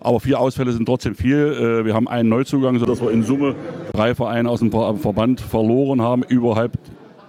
Aber 0.00 0.18
vier 0.18 0.40
Ausfälle 0.40 0.72
sind 0.72 0.86
trotzdem 0.86 1.14
viel. 1.14 1.36
Äh, 1.36 1.84
Wir 1.84 1.92
haben 1.92 2.08
einen 2.08 2.30
Neuzugang, 2.30 2.78
sodass 2.78 3.02
wir 3.02 3.10
in 3.10 3.22
Summe 3.22 3.54
drei 3.92 4.14
Vereine 4.14 4.48
aus 4.48 4.60
dem 4.60 4.70
Ver- 4.70 4.96
Verband 4.96 5.42
verloren 5.42 6.00
haben, 6.00 6.22
überhalb 6.22 6.78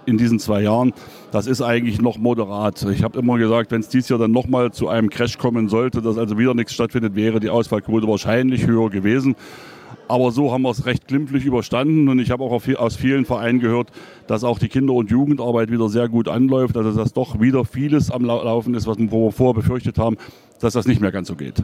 in 0.06 0.16
diesen 0.16 0.38
zwei 0.38 0.62
Jahren. 0.62 0.94
Das 1.32 1.46
ist 1.46 1.60
eigentlich 1.60 2.00
noch 2.00 2.16
moderat. 2.16 2.82
Ich 2.90 3.02
habe 3.02 3.18
immer 3.18 3.36
gesagt, 3.36 3.72
wenn 3.72 3.80
es 3.80 3.90
dieses 3.90 4.08
Jahr 4.08 4.18
dann 4.18 4.32
nochmal 4.32 4.72
zu 4.72 4.88
einem 4.88 5.10
Crash 5.10 5.36
kommen 5.36 5.68
sollte, 5.68 6.00
dass 6.00 6.16
also 6.16 6.38
wieder 6.38 6.54
nichts 6.54 6.72
stattfindet, 6.72 7.14
wäre 7.14 7.40
die 7.40 7.50
Ausfallquote 7.50 8.08
wahrscheinlich 8.08 8.66
höher 8.66 8.88
gewesen. 8.88 9.36
Aber 10.08 10.30
so 10.30 10.52
haben 10.52 10.62
wir 10.62 10.70
es 10.70 10.86
recht 10.86 11.08
glimpflich 11.08 11.44
überstanden 11.44 12.08
und 12.08 12.18
ich 12.18 12.30
habe 12.30 12.44
auch 12.44 12.62
aus 12.78 12.96
vielen 12.96 13.24
Vereinen 13.24 13.58
gehört, 13.60 13.90
dass 14.26 14.44
auch 14.44 14.58
die 14.58 14.68
Kinder- 14.68 14.94
und 14.94 15.10
Jugendarbeit 15.10 15.70
wieder 15.70 15.88
sehr 15.88 16.08
gut 16.08 16.28
anläuft, 16.28 16.76
also 16.76 16.92
dass 16.92 17.12
doch 17.12 17.40
wieder 17.40 17.64
vieles 17.64 18.10
am 18.10 18.24
Lau- 18.24 18.44
Laufen 18.44 18.74
ist, 18.74 18.86
was 18.86 18.98
wir 18.98 19.32
vorher 19.32 19.54
befürchtet 19.54 19.98
haben, 19.98 20.16
dass 20.60 20.74
das 20.74 20.86
nicht 20.86 21.00
mehr 21.00 21.12
ganz 21.12 21.28
so 21.28 21.34
geht. 21.34 21.62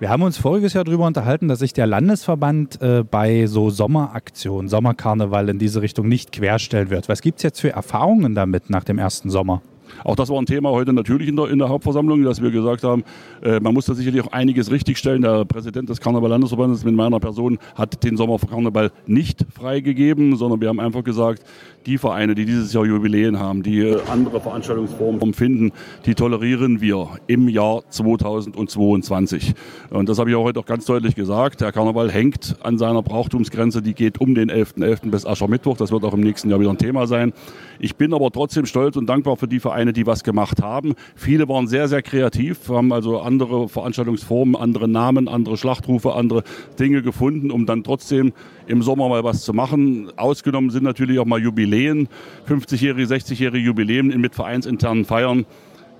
Wir 0.00 0.10
haben 0.10 0.22
uns 0.22 0.38
voriges 0.38 0.74
Jahr 0.74 0.84
darüber 0.84 1.06
unterhalten, 1.06 1.48
dass 1.48 1.58
sich 1.58 1.72
der 1.72 1.88
Landesverband 1.88 2.80
äh, 2.80 3.02
bei 3.02 3.46
so 3.46 3.68
Sommeraktionen, 3.68 4.68
Sommerkarneval 4.68 5.48
in 5.48 5.58
diese 5.58 5.82
Richtung 5.82 6.06
nicht 6.08 6.30
querstellen 6.30 6.88
wird. 6.88 7.08
Was 7.08 7.20
gibt 7.20 7.38
es 7.38 7.42
jetzt 7.42 7.60
für 7.60 7.70
Erfahrungen 7.70 8.36
damit 8.36 8.70
nach 8.70 8.84
dem 8.84 8.98
ersten 8.98 9.28
Sommer? 9.28 9.60
Auch 10.04 10.16
das 10.16 10.28
war 10.28 10.38
ein 10.38 10.46
Thema 10.46 10.70
heute 10.70 10.92
natürlich 10.92 11.28
in 11.28 11.36
der, 11.36 11.48
in 11.48 11.58
der 11.58 11.68
Hauptversammlung, 11.68 12.22
dass 12.22 12.42
wir 12.42 12.50
gesagt 12.50 12.84
haben, 12.84 13.04
äh, 13.42 13.60
man 13.60 13.74
muss 13.74 13.86
da 13.86 13.94
sicherlich 13.94 14.22
auch 14.22 14.32
einiges 14.32 14.70
richtigstellen. 14.70 15.22
Der 15.22 15.44
Präsident 15.44 15.88
des 15.88 16.00
Karneval-Landesverbandes 16.00 16.84
mit 16.84 16.94
meiner 16.94 17.20
Person 17.20 17.58
hat 17.74 18.02
den 18.04 18.16
Sommerkarneval 18.16 18.90
nicht 19.06 19.46
freigegeben, 19.54 20.36
sondern 20.36 20.60
wir 20.60 20.68
haben 20.68 20.80
einfach 20.80 21.04
gesagt, 21.04 21.42
die 21.86 21.98
Vereine, 21.98 22.34
die 22.34 22.44
dieses 22.44 22.72
Jahr 22.72 22.84
Jubiläen 22.84 23.38
haben, 23.38 23.62
die 23.62 23.80
äh, 23.80 24.00
andere 24.10 24.40
Veranstaltungsformen 24.40 25.32
finden, 25.32 25.72
die 26.04 26.14
tolerieren 26.14 26.80
wir 26.80 27.08
im 27.26 27.48
Jahr 27.48 27.82
2022. 27.88 29.54
Und 29.90 30.08
das 30.08 30.18
habe 30.18 30.30
ich 30.30 30.36
auch 30.36 30.44
heute 30.44 30.60
auch 30.60 30.66
ganz 30.66 30.84
deutlich 30.84 31.14
gesagt. 31.14 31.60
Der 31.60 31.72
Karneval 31.72 32.10
hängt 32.10 32.56
an 32.62 32.78
seiner 32.78 33.02
Brauchtumsgrenze, 33.02 33.80
die 33.80 33.94
geht 33.94 34.20
um 34.20 34.34
den 34.34 34.50
11.11. 34.50 35.10
bis 35.10 35.24
Aschermittwoch. 35.24 35.76
Das 35.76 35.90
wird 35.90 36.04
auch 36.04 36.12
im 36.12 36.20
nächsten 36.20 36.50
Jahr 36.50 36.60
wieder 36.60 36.70
ein 36.70 36.78
Thema 36.78 37.06
sein. 37.06 37.32
Ich 37.78 37.96
bin 37.96 38.12
aber 38.12 38.30
trotzdem 38.30 38.66
stolz 38.66 38.96
und 38.96 39.06
dankbar 39.06 39.36
für 39.36 39.48
die 39.48 39.60
Vereine, 39.60 39.77
die 39.86 40.06
was 40.06 40.24
gemacht 40.24 40.62
haben. 40.62 40.94
Viele 41.14 41.48
waren 41.48 41.66
sehr, 41.66 41.88
sehr 41.88 42.02
kreativ, 42.02 42.68
haben 42.68 42.92
also 42.92 43.20
andere 43.20 43.68
Veranstaltungsformen, 43.68 44.56
andere 44.56 44.88
Namen, 44.88 45.28
andere 45.28 45.56
Schlachtrufe, 45.56 46.14
andere 46.14 46.42
Dinge 46.78 47.02
gefunden, 47.02 47.50
um 47.50 47.66
dann 47.66 47.84
trotzdem 47.84 48.32
im 48.66 48.82
Sommer 48.82 49.08
mal 49.08 49.24
was 49.24 49.42
zu 49.42 49.52
machen. 49.52 50.10
Ausgenommen 50.16 50.70
sind 50.70 50.84
natürlich 50.84 51.18
auch 51.18 51.24
mal 51.24 51.40
Jubiläen, 51.40 52.08
50-jährige, 52.48 53.14
60-jährige 53.14 53.64
Jubiläen 53.64 54.08
mit 54.20 54.34
vereinsinternen 54.34 55.04
Feiern. 55.04 55.46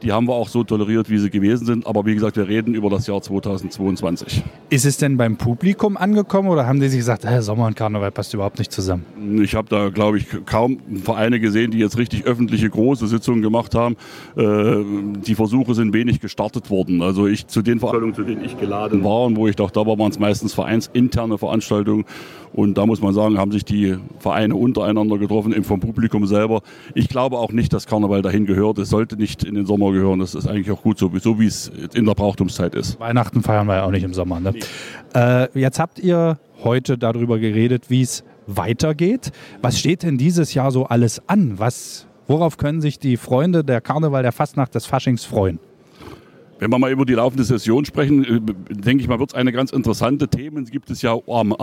Die 0.02 0.12
haben 0.12 0.28
wir 0.28 0.34
auch 0.34 0.48
so 0.48 0.62
toleriert, 0.62 1.10
wie 1.10 1.18
sie 1.18 1.28
gewesen 1.28 1.66
sind. 1.66 1.86
Aber 1.86 2.06
wie 2.06 2.14
gesagt, 2.14 2.36
wir 2.36 2.46
reden 2.46 2.74
über 2.74 2.88
das 2.88 3.06
Jahr 3.06 3.20
2022. 3.20 4.44
Ist 4.70 4.84
es 4.84 4.96
denn 4.96 5.16
beim 5.16 5.36
Publikum 5.36 5.96
angekommen 5.96 6.48
oder 6.48 6.66
haben 6.66 6.80
die 6.80 6.88
sich 6.88 7.00
gesagt, 7.00 7.24
äh, 7.24 7.42
Sommer 7.42 7.66
und 7.66 7.74
Karneval 7.74 8.12
passt 8.12 8.32
überhaupt 8.32 8.58
nicht 8.58 8.70
zusammen? 8.72 9.04
Ich 9.42 9.54
habe 9.54 9.68
da, 9.68 9.88
glaube 9.88 10.18
ich, 10.18 10.26
kaum 10.46 10.78
Vereine 11.02 11.40
gesehen, 11.40 11.72
die 11.72 11.78
jetzt 11.78 11.98
richtig 11.98 12.24
öffentliche 12.26 12.70
große 12.70 13.08
Sitzungen 13.08 13.42
gemacht 13.42 13.74
haben. 13.74 13.96
Äh, 14.36 14.84
die 15.26 15.34
Versuche 15.34 15.74
sind 15.74 15.92
wenig 15.92 16.20
gestartet 16.20 16.70
worden. 16.70 17.02
Also 17.02 17.26
ich 17.26 17.48
zu 17.48 17.62
den 17.62 17.80
Veranstaltungen, 17.80 18.14
zu 18.14 18.22
denen 18.22 18.44
ich 18.44 18.58
geladen 18.58 19.02
war 19.02 19.24
und 19.24 19.36
wo 19.36 19.48
ich 19.48 19.56
dachte, 19.56 19.80
da 19.80 19.86
waren 19.86 20.10
es 20.10 20.18
meistens 20.18 20.54
vereinsinterne 20.54 21.38
Veranstaltungen. 21.38 22.04
Und 22.52 22.78
da 22.78 22.86
muss 22.86 23.00
man 23.00 23.14
sagen, 23.14 23.38
haben 23.38 23.52
sich 23.52 23.64
die 23.64 23.96
Vereine 24.18 24.56
untereinander 24.56 25.18
getroffen, 25.18 25.52
eben 25.52 25.64
vom 25.64 25.80
Publikum 25.80 26.26
selber. 26.26 26.62
Ich 26.94 27.08
glaube 27.08 27.38
auch 27.38 27.52
nicht, 27.52 27.72
dass 27.72 27.86
Karneval 27.86 28.22
dahin 28.22 28.46
gehört. 28.46 28.78
Es 28.78 28.90
sollte 28.90 29.16
nicht 29.16 29.44
in 29.44 29.54
den 29.54 29.66
Sommer 29.66 29.92
gehören. 29.92 30.18
Das 30.20 30.34
ist 30.34 30.46
eigentlich 30.46 30.70
auch 30.70 30.82
gut 30.82 30.98
so, 30.98 31.10
so 31.18 31.38
wie 31.38 31.46
es 31.46 31.70
in 31.94 32.06
der 32.06 32.14
Brauchtumszeit 32.14 32.74
ist. 32.74 32.98
Weihnachten 33.00 33.42
feiern 33.42 33.66
wir 33.66 33.76
ja 33.76 33.84
auch 33.84 33.90
nicht 33.90 34.04
im 34.04 34.14
Sommer. 34.14 34.40
Ne? 34.40 34.54
Äh, 35.14 35.58
jetzt 35.58 35.78
habt 35.78 35.98
ihr 35.98 36.38
heute 36.64 36.98
darüber 36.98 37.38
geredet, 37.38 37.90
wie 37.90 38.02
es 38.02 38.24
weitergeht. 38.46 39.30
Was 39.62 39.78
steht 39.78 40.02
denn 40.02 40.18
dieses 40.18 40.54
Jahr 40.54 40.70
so 40.70 40.86
alles 40.86 41.22
an? 41.28 41.58
Was, 41.58 42.06
worauf 42.26 42.56
können 42.56 42.80
sich 42.80 42.98
die 42.98 43.16
Freunde 43.16 43.62
der 43.62 43.80
Karneval, 43.80 44.22
der 44.22 44.32
Fastnacht, 44.32 44.74
des 44.74 44.86
Faschings 44.86 45.24
freuen? 45.24 45.60
Wenn 46.60 46.72
wir 46.72 46.78
mal 46.80 46.90
über 46.90 47.06
die 47.06 47.14
laufende 47.14 47.44
Session 47.44 47.84
sprechen, 47.84 48.24
äh, 48.24 48.40
denke 48.74 49.02
ich 49.02 49.08
mal, 49.08 49.20
wird 49.20 49.30
es 49.30 49.34
eine 49.34 49.52
ganz 49.52 49.70
interessante 49.70 50.26
Themen. 50.26 50.64
Gibt 50.64 50.90
es 50.90 51.02
ja 51.02 51.16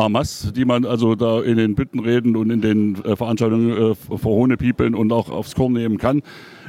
masse, 0.10 0.54
die 0.54 0.64
man 0.64 0.86
also 0.86 1.16
da 1.16 1.42
in 1.42 1.58
den 1.58 1.76
Büttenreden 1.76 2.38
und 2.38 2.50
in 2.50 2.62
den 2.62 3.04
äh, 3.04 3.18
Veranstaltungen 3.18 3.92
äh, 3.92 3.96
verhohnepiepeln 3.96 4.96
und 4.96 5.12
auch 5.12 5.30
aufs 5.30 5.56
Korn 5.56 5.74
nehmen 5.74 5.98
kann. 5.98 6.22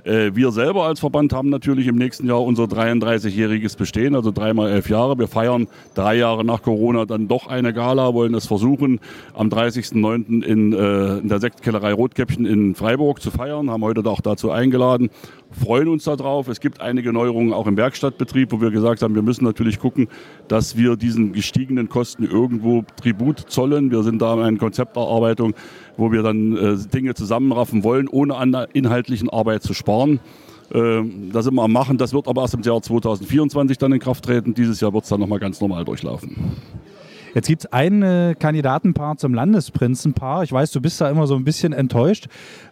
Wir 0.05 0.53
selber 0.53 0.85
als 0.85 1.01
Verband 1.01 1.33
haben 1.33 1.49
natürlich 1.49 1.89
im 1.89 1.97
nächsten 1.97 2.29
Jahr 2.29 2.41
unser 2.41 2.65
33-jähriges 2.65 3.77
Bestehen, 3.77 4.15
also 4.15 4.31
dreimal 4.31 4.71
elf 4.71 4.89
Jahre. 4.89 5.19
Wir 5.19 5.27
feiern 5.27 5.67
drei 5.97 6.15
Jahre 6.15 6.45
nach 6.45 6.62
Corona 6.62 7.07
dann 7.07 7.27
doch 7.27 7.49
eine 7.49 7.73
Gala, 7.73 8.15
wollen 8.15 8.33
es 8.35 8.47
versuchen, 8.47 9.01
am 9.35 9.49
30.09. 9.49 10.45
In, 10.45 10.73
in 10.73 11.29
der 11.29 11.41
Sektkellerei 11.41 11.93
Rotkäppchen 11.93 12.47
in 12.47 12.77
Freiburg 12.77 13.21
zu 13.21 13.33
feiern, 13.33 13.69
haben 13.69 13.83
heute 13.83 14.09
auch 14.09 14.21
dazu 14.21 14.53
eingeladen 14.53 15.11
freuen 15.51 15.89
uns 15.89 16.05
darauf. 16.05 16.49
Es 16.49 16.61
gibt 16.61 16.81
einige 16.81 17.12
Neuerungen 17.12 17.53
auch 17.53 17.67
im 17.67 17.77
Werkstattbetrieb, 18.17 18.53
wo 18.53 18.61
wir 18.61 18.71
gesagt 18.71 19.03
haben, 19.03 19.15
wir 19.15 19.23
müssen 19.23 19.45
natürlich 19.45 19.79
gucken, 19.79 20.09
dass 20.49 20.77
wir 20.77 20.97
diesen 20.97 21.33
gestiegenen 21.33 21.89
Kosten 21.89 22.25
irgendwo 22.25 22.85
Tribut 23.01 23.39
zollen. 23.49 23.91
Wir 23.91 24.03
sind 24.03 24.21
da 24.21 24.35
in 24.35 24.41
einer 24.41 24.59
Konzepterarbeitung, 24.59 25.55
wo 25.97 26.13
wir 26.13 26.23
dann 26.23 26.57
äh, 26.57 26.77
Dinge 26.93 27.15
zusammenraffen 27.15 27.85
wollen, 27.85 28.09
ohne 28.09 28.37
an 28.37 28.55
inhaltlichen 28.73 29.29
Arbeit 29.31 29.63
zu 29.63 29.75
sparen. 29.75 30.21
Ähm, 30.73 31.31
das 31.33 31.45
sind 31.45 31.55
wir 31.55 31.63
am 31.63 31.73
Machen. 31.73 31.99
Das 31.99 32.13
wird 32.13 32.29
aber 32.29 32.43
erst 32.43 32.55
im 32.55 32.63
Jahr 32.63 32.81
2024 32.83 33.79
dann 33.79 33.93
in 33.93 34.01
Kraft 34.01 34.25
treten. 34.25 34.55
Dieses 34.55 34.81
Jahr 34.81 34.93
wird 34.93 35.05
es 35.05 35.11
dann 35.11 35.21
nochmal 35.21 35.39
ganz 35.39 35.61
normal 35.61 35.85
durchlaufen. 35.85 36.37
Jetzt 37.37 37.49
gibt 37.49 37.64
es 37.66 37.70
ein 37.70 38.03
äh, 38.03 38.35
Kandidatenpaar 38.38 39.18
zum 39.18 39.35
Landesprinzenpaar. 39.35 40.42
Ich 40.42 40.53
weiß, 40.53 40.70
du 40.70 40.81
bist 40.81 40.99
da 41.03 41.11
immer 41.11 41.27
so 41.27 41.35
ein 41.35 41.44
bisschen 41.44 41.75
enttäuscht. 41.75 42.29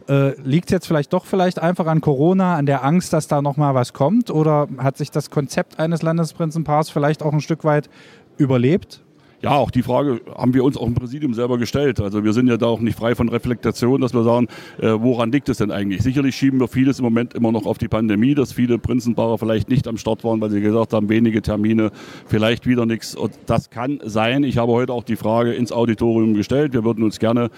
Äh, 0.08 0.40
Liegt 0.40 0.70
jetzt 0.70 0.86
vielleicht 0.86 1.12
doch 1.12 1.26
vielleicht 1.26 1.58
einfach 1.58 1.84
an 1.86 2.00
Corona, 2.00 2.56
an 2.56 2.64
der 2.64 2.82
Angst, 2.82 3.12
dass 3.12 3.28
da 3.28 3.42
nochmal 3.42 3.74
was 3.74 3.92
kommt? 3.92 4.30
Oder 4.30 4.68
hat 4.78 4.96
sich 4.96 5.10
das 5.10 5.28
Konzept 5.28 5.78
eines 5.78 6.00
Landesprinzenpaars 6.00 6.88
vielleicht 6.88 7.22
auch 7.22 7.34
ein 7.34 7.42
Stück 7.42 7.64
weit 7.64 7.90
überlebt? 8.38 9.02
Ja, 9.44 9.56
auch 9.56 9.70
die 9.70 9.82
Frage 9.82 10.22
haben 10.34 10.54
wir 10.54 10.64
uns 10.64 10.78
auch 10.78 10.86
im 10.86 10.94
Präsidium 10.94 11.34
selber 11.34 11.58
gestellt. 11.58 12.00
Also 12.00 12.24
wir 12.24 12.32
sind 12.32 12.46
ja 12.46 12.56
da 12.56 12.64
auch 12.64 12.80
nicht 12.80 12.96
frei 12.96 13.14
von 13.14 13.28
Reflexion, 13.28 14.00
dass 14.00 14.14
wir 14.14 14.22
sagen, 14.22 14.48
äh, 14.80 14.92
woran 14.92 15.30
liegt 15.32 15.50
es 15.50 15.58
denn 15.58 15.70
eigentlich? 15.70 16.00
Sicherlich 16.00 16.34
schieben 16.34 16.58
wir 16.60 16.66
vieles 16.66 16.98
im 16.98 17.04
Moment 17.04 17.34
immer 17.34 17.52
noch 17.52 17.66
auf 17.66 17.76
die 17.76 17.88
Pandemie, 17.88 18.34
dass 18.34 18.54
viele 18.54 18.78
Prinzenpaare 18.78 19.36
vielleicht 19.36 19.68
nicht 19.68 19.86
am 19.86 19.98
Start 19.98 20.24
waren, 20.24 20.40
weil 20.40 20.48
sie 20.48 20.62
gesagt 20.62 20.94
haben, 20.94 21.10
wenige 21.10 21.42
Termine, 21.42 21.90
vielleicht 22.26 22.66
wieder 22.66 22.86
nichts. 22.86 23.14
Und 23.14 23.34
das 23.44 23.68
kann 23.68 24.00
sein. 24.02 24.44
Ich 24.44 24.56
habe 24.56 24.72
heute 24.72 24.94
auch 24.94 25.04
die 25.04 25.16
Frage 25.16 25.52
ins 25.52 25.72
Auditorium 25.72 26.32
gestellt. 26.32 26.72
Wir 26.72 26.82
würden 26.82 27.04
uns 27.04 27.18
gerne 27.18 27.50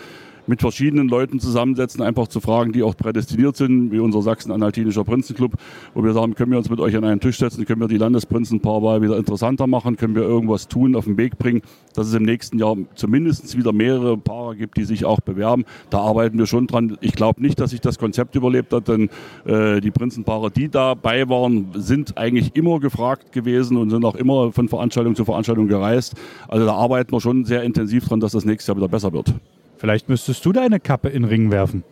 mit 0.46 0.61
verschiedenen 0.61 1.09
Leuten 1.09 1.40
zusammensetzen, 1.40 2.02
einfach 2.02 2.28
zu 2.28 2.40
fragen, 2.40 2.72
die 2.72 2.82
auch 2.82 2.96
prädestiniert 2.96 3.56
sind, 3.56 3.92
wie 3.92 3.98
unser 3.98 4.22
Sachsen-Anhaltinischer 4.22 5.04
Prinzenclub, 5.04 5.52
wo 5.94 6.04
wir 6.04 6.12
sagen, 6.12 6.35
können 6.35 6.50
wir 6.50 6.59
uns 6.59 6.70
mit 6.70 6.80
euch 6.80 6.96
an 6.96 7.04
einen 7.04 7.20
Tisch 7.20 7.38
setzen, 7.38 7.64
können 7.64 7.80
wir 7.80 7.88
die 7.88 7.98
Landesprinzenpaarwahl 7.98 9.02
wieder 9.02 9.16
interessanter 9.16 9.66
machen, 9.66 9.96
können 9.96 10.14
wir 10.14 10.22
irgendwas 10.22 10.68
tun, 10.68 10.96
auf 10.96 11.04
den 11.04 11.16
Weg 11.16 11.38
bringen, 11.38 11.62
dass 11.94 12.06
es 12.09 12.14
im 12.14 12.24
nächsten 12.24 12.59
Jahr 12.59 12.76
zumindest 12.94 13.56
wieder 13.56 13.72
mehrere 13.72 14.16
Paare 14.16 14.56
gibt, 14.56 14.76
die 14.76 14.85
sich 14.85 15.04
auch 15.04 15.20
bewerben. 15.20 15.64
Da 15.90 15.98
arbeiten 15.98 16.38
wir 16.38 16.46
schon 16.46 16.66
dran. 16.66 16.96
Ich 17.00 17.12
glaube 17.12 17.42
nicht, 17.42 17.59
dass 17.61 17.70
sich 17.70 17.80
das 17.80 17.98
Konzept 17.98 18.35
überlebt 18.37 18.72
hat, 18.72 18.88
denn 18.88 19.09
äh, 19.44 19.80
die 19.80 19.90
Prinzenpaare, 19.90 20.50
die 20.50 20.68
dabei 20.68 21.28
waren, 21.28 21.68
sind 21.74 22.18
eigentlich 22.18 22.54
immer 22.54 22.80
gefragt 22.80 23.32
gewesen 23.32 23.76
und 23.76 23.90
sind 23.90 24.04
auch 24.04 24.14
immer 24.14 24.52
von 24.52 24.68
Veranstaltung 24.68 25.14
zu 25.14 25.24
Veranstaltung 25.24 25.68
gereist. 25.68 26.14
Also 26.48 26.66
da 26.66 26.74
arbeiten 26.74 27.12
wir 27.12 27.20
schon 27.20 27.44
sehr 27.44 27.62
intensiv 27.62 28.06
dran, 28.09 28.20
dass 28.20 28.32
das 28.32 28.44
nächstes 28.44 28.68
Jahr 28.68 28.76
wieder 28.76 28.88
besser 28.88 29.12
wird. 29.12 29.35
Vielleicht 29.78 30.08
müsstest 30.08 30.44
du 30.44 30.52
deine 30.52 30.80
Kappe 30.80 31.08
in 31.08 31.22
den 31.22 31.28
Ring 31.28 31.50
werfen. 31.50 31.84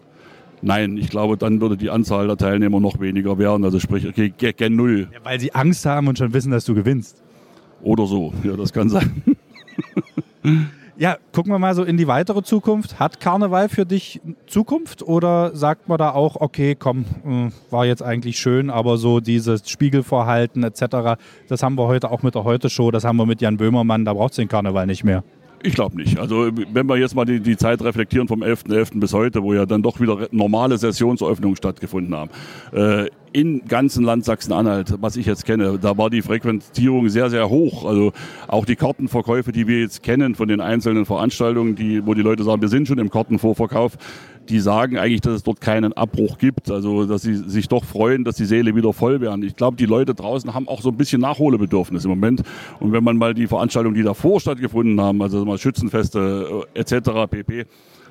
Nein, 0.63 0.97
ich 0.97 1.11
glaube, 1.11 1.37
dann 1.37 1.61
würde 1.61 1.77
die 1.77 1.91
Anzahl 1.91 2.27
der 2.27 2.37
Teilnehmer 2.39 2.81
noch 2.81 2.99
weniger 2.99 3.39
werden. 3.39 3.65
Also 3.65 3.79
sprich, 3.81 4.09
okay, 4.09 4.33
gen 4.57 4.77
null 4.77 5.09
Ja, 5.13 5.19
weil 5.23 5.39
sie 5.39 5.55
Angst 5.55 5.85
haben 5.85 6.09
und 6.09 6.17
schon 6.17 6.33
wissen, 6.33 6.51
dass 6.53 6.65
du 6.65 6.75
gewinnst. 6.75 7.23
oder 7.83 8.07
so. 8.07 8.33
Ja, 8.43 8.57
das 8.57 8.73
kann 8.73 8.89
sein. 8.89 9.23
Ja, 10.97 11.17
gucken 11.33 11.51
wir 11.51 11.59
mal 11.59 11.75
so 11.75 11.83
in 11.83 11.97
die 11.97 12.07
weitere 12.07 12.45
Zukunft. 12.45 13.01
Hat 13.01 13.19
Karneval 13.19 13.69
für 13.69 13.85
dich 13.85 14.21
Zukunft 14.47 15.03
oder 15.03 15.51
sagt 15.57 15.89
man 15.89 15.99
da 15.99 16.11
auch, 16.13 16.37
okay, 16.41 16.77
komm, 16.79 17.05
äh, 17.27 17.51
war 17.73 17.85
jetzt 17.85 18.01
eigentlich 18.01 18.39
schön, 18.39 18.71
aber 18.71 18.97
so 18.97 19.19
dieses 19.19 19.69
Spiegelvorhalten 19.69 20.63
etc., 20.63 21.19
das 21.49 21.65
haben 21.65 21.77
wir 21.77 21.89
heute 21.89 22.13
auch 22.13 22.23
mit 22.23 22.37
der 22.37 22.45
Heute-Show, 22.45 22.93
das 22.93 23.03
haben 23.03 23.17
wir 23.17 23.27
mit 23.27 23.41
Jan 23.41 23.57
Böhmermann, 23.57 24.05
da 24.05 24.13
braucht 24.13 24.35
es 24.35 24.37
den 24.37 24.47
Karneval 24.47 24.87
nicht 24.87 25.03
mehr. 25.03 25.25
Ich 25.65 25.73
glaube 25.73 25.97
nicht. 25.97 26.19
Also 26.19 26.51
wenn 26.53 26.87
wir 26.87 26.99
jetzt 26.99 27.15
mal 27.15 27.25
die, 27.25 27.41
die 27.41 27.57
Zeit 27.57 27.81
reflektieren 27.83 28.29
vom 28.29 28.43
11.11. 28.43 29.01
bis 29.01 29.15
heute, 29.15 29.43
wo 29.43 29.55
ja 29.55 29.65
dann 29.65 29.83
doch 29.83 29.99
wieder 29.99 30.29
normale 30.31 30.77
Sessionseröffnungen 30.77 31.57
stattgefunden 31.57 32.15
haben. 32.15 32.31
Äh, 32.73 33.09
im 33.33 33.67
ganzen 33.67 34.05
Land 34.05 34.27
Sachsen-Anhalt, 34.27 34.95
was 35.01 35.17
ich 35.17 35.25
jetzt 35.25 35.47
kenne, 35.47 35.79
da 35.81 35.97
war 35.97 36.11
die 36.11 36.21
Frequentierung 36.21 37.09
sehr, 37.09 37.31
sehr 37.31 37.49
hoch. 37.49 37.87
Also 37.87 38.13
auch 38.47 38.67
die 38.67 38.77
Kartenverkäufe, 38.77 39.53
die 39.53 39.67
wir 39.67 39.81
jetzt 39.81 40.03
kennen 40.03 40.35
von 40.35 40.49
den 40.49 40.61
einzelnen 40.61 41.07
Veranstaltungen, 41.07 41.75
die, 41.75 42.07
wo 42.07 42.13
die 42.13 42.23
Leute 42.23 42.45
sagen, 42.45 42.61
wir 42.61 42.69
sind 42.69 42.87
schon 42.87 42.99
im 42.99 43.09
Kartenvorverkauf, 43.09 43.97
die 44.49 44.61
sagen 44.61 44.99
eigentlich, 44.99 45.21
dass 45.21 45.35
es 45.35 45.43
dort 45.43 45.61
keinen 45.61 45.93
Abbruch 45.93 46.39
gibt. 46.39 46.71
Also 46.71 47.07
dass 47.07 47.23
sie 47.23 47.35
sich 47.35 47.69
doch 47.69 47.85
freuen, 47.85 48.25
dass 48.25 48.37
die 48.37 48.45
Säle 48.45 48.75
wieder 48.75 48.93
voll 48.93 49.21
werden. 49.21 49.43
Ich 49.43 49.57
glaube, 49.57 49.77
die 49.77 49.87
Leute 49.87 50.15
draußen 50.15 50.55
haben 50.55 50.69
auch 50.69 50.81
so 50.81 50.91
ein 50.91 50.97
bisschen 50.97 51.21
Nachholebedürfnis 51.21 52.05
im 52.05 52.11
Moment. 52.11 52.43
Und 52.81 52.93
wenn 52.93 53.05
man 53.05 53.17
mal 53.17 53.35
die 53.35 53.47
Veranstaltungen, 53.47 53.95
die 53.95 54.03
davor 54.03 54.41
stattgefunden 54.41 55.01
haben, 55.01 55.23
also 55.23 55.45
mal 55.45 55.59
Schützenfeste 55.59 56.65
äh, 56.75 56.79
etc. 56.81 57.31
pp., 57.31 57.67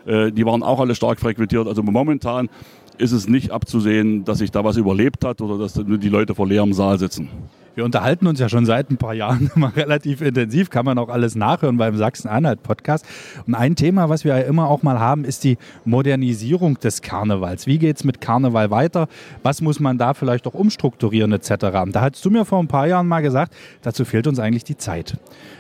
äh, 0.05 0.31
die 0.31 0.45
waren 0.45 0.63
auch 0.63 0.79
alle 0.79 0.95
stark 0.95 1.19
frequentiert. 1.19 1.67
Also 1.67 1.83
momentan 1.83 2.49
ist 2.97 3.11
es 3.11 3.27
nicht 3.27 3.51
abzusehen, 3.51 4.23
dass 4.23 4.39
sich 4.39 4.51
da 4.51 4.63
was 4.63 4.77
überlebt 4.77 5.25
hat 5.25 5.41
oder 5.41 5.57
dass 5.57 5.73
die 5.73 6.09
Leute 6.09 6.35
vor 6.35 6.47
leerem 6.47 6.73
Saal 6.73 6.99
sitzen. 6.99 7.29
Wir 7.75 7.85
unterhalten 7.85 8.27
uns 8.27 8.39
ja 8.39 8.49
schon 8.49 8.67
seit 8.67 8.91
ein 8.91 8.97
paar 8.97 9.15
Jahren 9.15 9.49
immer 9.55 9.75
relativ 9.75 10.21
intensiv, 10.21 10.69
kann 10.69 10.85
man 10.85 10.99
auch 10.99 11.09
alles 11.09 11.33
nachhören 11.33 11.77
beim 11.77 11.97
Sachsen-Anhalt-Podcast. 11.97 13.03
Und 13.47 13.55
ein 13.55 13.75
Thema, 13.75 14.09
was 14.09 14.23
wir 14.23 14.37
ja 14.37 14.43
immer 14.43 14.69
auch 14.69 14.83
mal 14.83 14.99
haben, 14.99 15.25
ist 15.25 15.43
die 15.43 15.57
Modernisierung 15.83 16.79
des 16.79 17.01
Karnevals. 17.01 17.65
Wie 17.65 17.79
geht 17.79 17.97
es 17.97 18.03
mit 18.03 18.21
Karneval 18.21 18.69
weiter? 18.69 19.07
Was 19.41 19.61
muss 19.61 19.79
man 19.79 19.97
da 19.97 20.13
vielleicht 20.13 20.45
auch 20.45 20.53
umstrukturieren 20.53 21.31
etc.? 21.31 21.55
Da 21.91 22.01
hast 22.01 22.23
du 22.23 22.29
mir 22.29 22.45
vor 22.45 22.59
ein 22.59 22.67
paar 22.67 22.87
Jahren 22.87 23.07
mal 23.07 23.21
gesagt, 23.21 23.55
dazu 23.81 24.05
fehlt 24.05 24.27
uns 24.27 24.37
eigentlich 24.37 24.63
die 24.63 24.77
Zeit. 24.77 25.17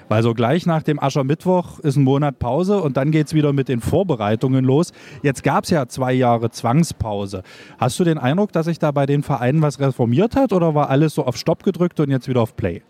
Weil 0.09 0.21
so 0.21 0.35
gleich 0.35 0.67
nach 0.67 0.83
dem 0.83 1.01
Aschermittwoch 1.01 1.79
ist 1.79 1.95
ein 1.95 2.03
Monat 2.03 2.37
Pause 2.37 2.81
und 2.81 2.97
dann 2.97 3.09
geht 3.09 3.27
es 3.27 3.33
wieder 3.33 3.53
mit 3.53 3.67
den 3.67 3.79
Vorbereitungen 3.81 4.63
los. 4.63 4.91
Jetzt 5.23 5.43
gab 5.43 5.63
es 5.63 5.71
ja 5.71 5.87
zwei 5.87 6.13
Jahre 6.13 6.51
Zwangspause. 6.51 7.41
Hast 7.79 7.99
du 7.99 8.03
den 8.03 8.19
Eindruck, 8.19 8.51
dass 8.51 8.67
sich 8.67 8.77
da 8.77 8.91
bei 8.91 9.07
den 9.07 9.23
Vereinen 9.23 9.63
was 9.63 9.79
reformiert 9.79 10.35
hat 10.35 10.53
oder 10.53 10.75
war 10.75 10.89
alles 10.89 11.15
so 11.15 11.25
auf 11.25 11.37
Stopp 11.37 11.63
gedrückt 11.63 11.99
und 12.03 12.11
jetzt 12.11 12.27
wieder 12.27 12.41
auf 12.41 12.55
Play? 12.55 12.81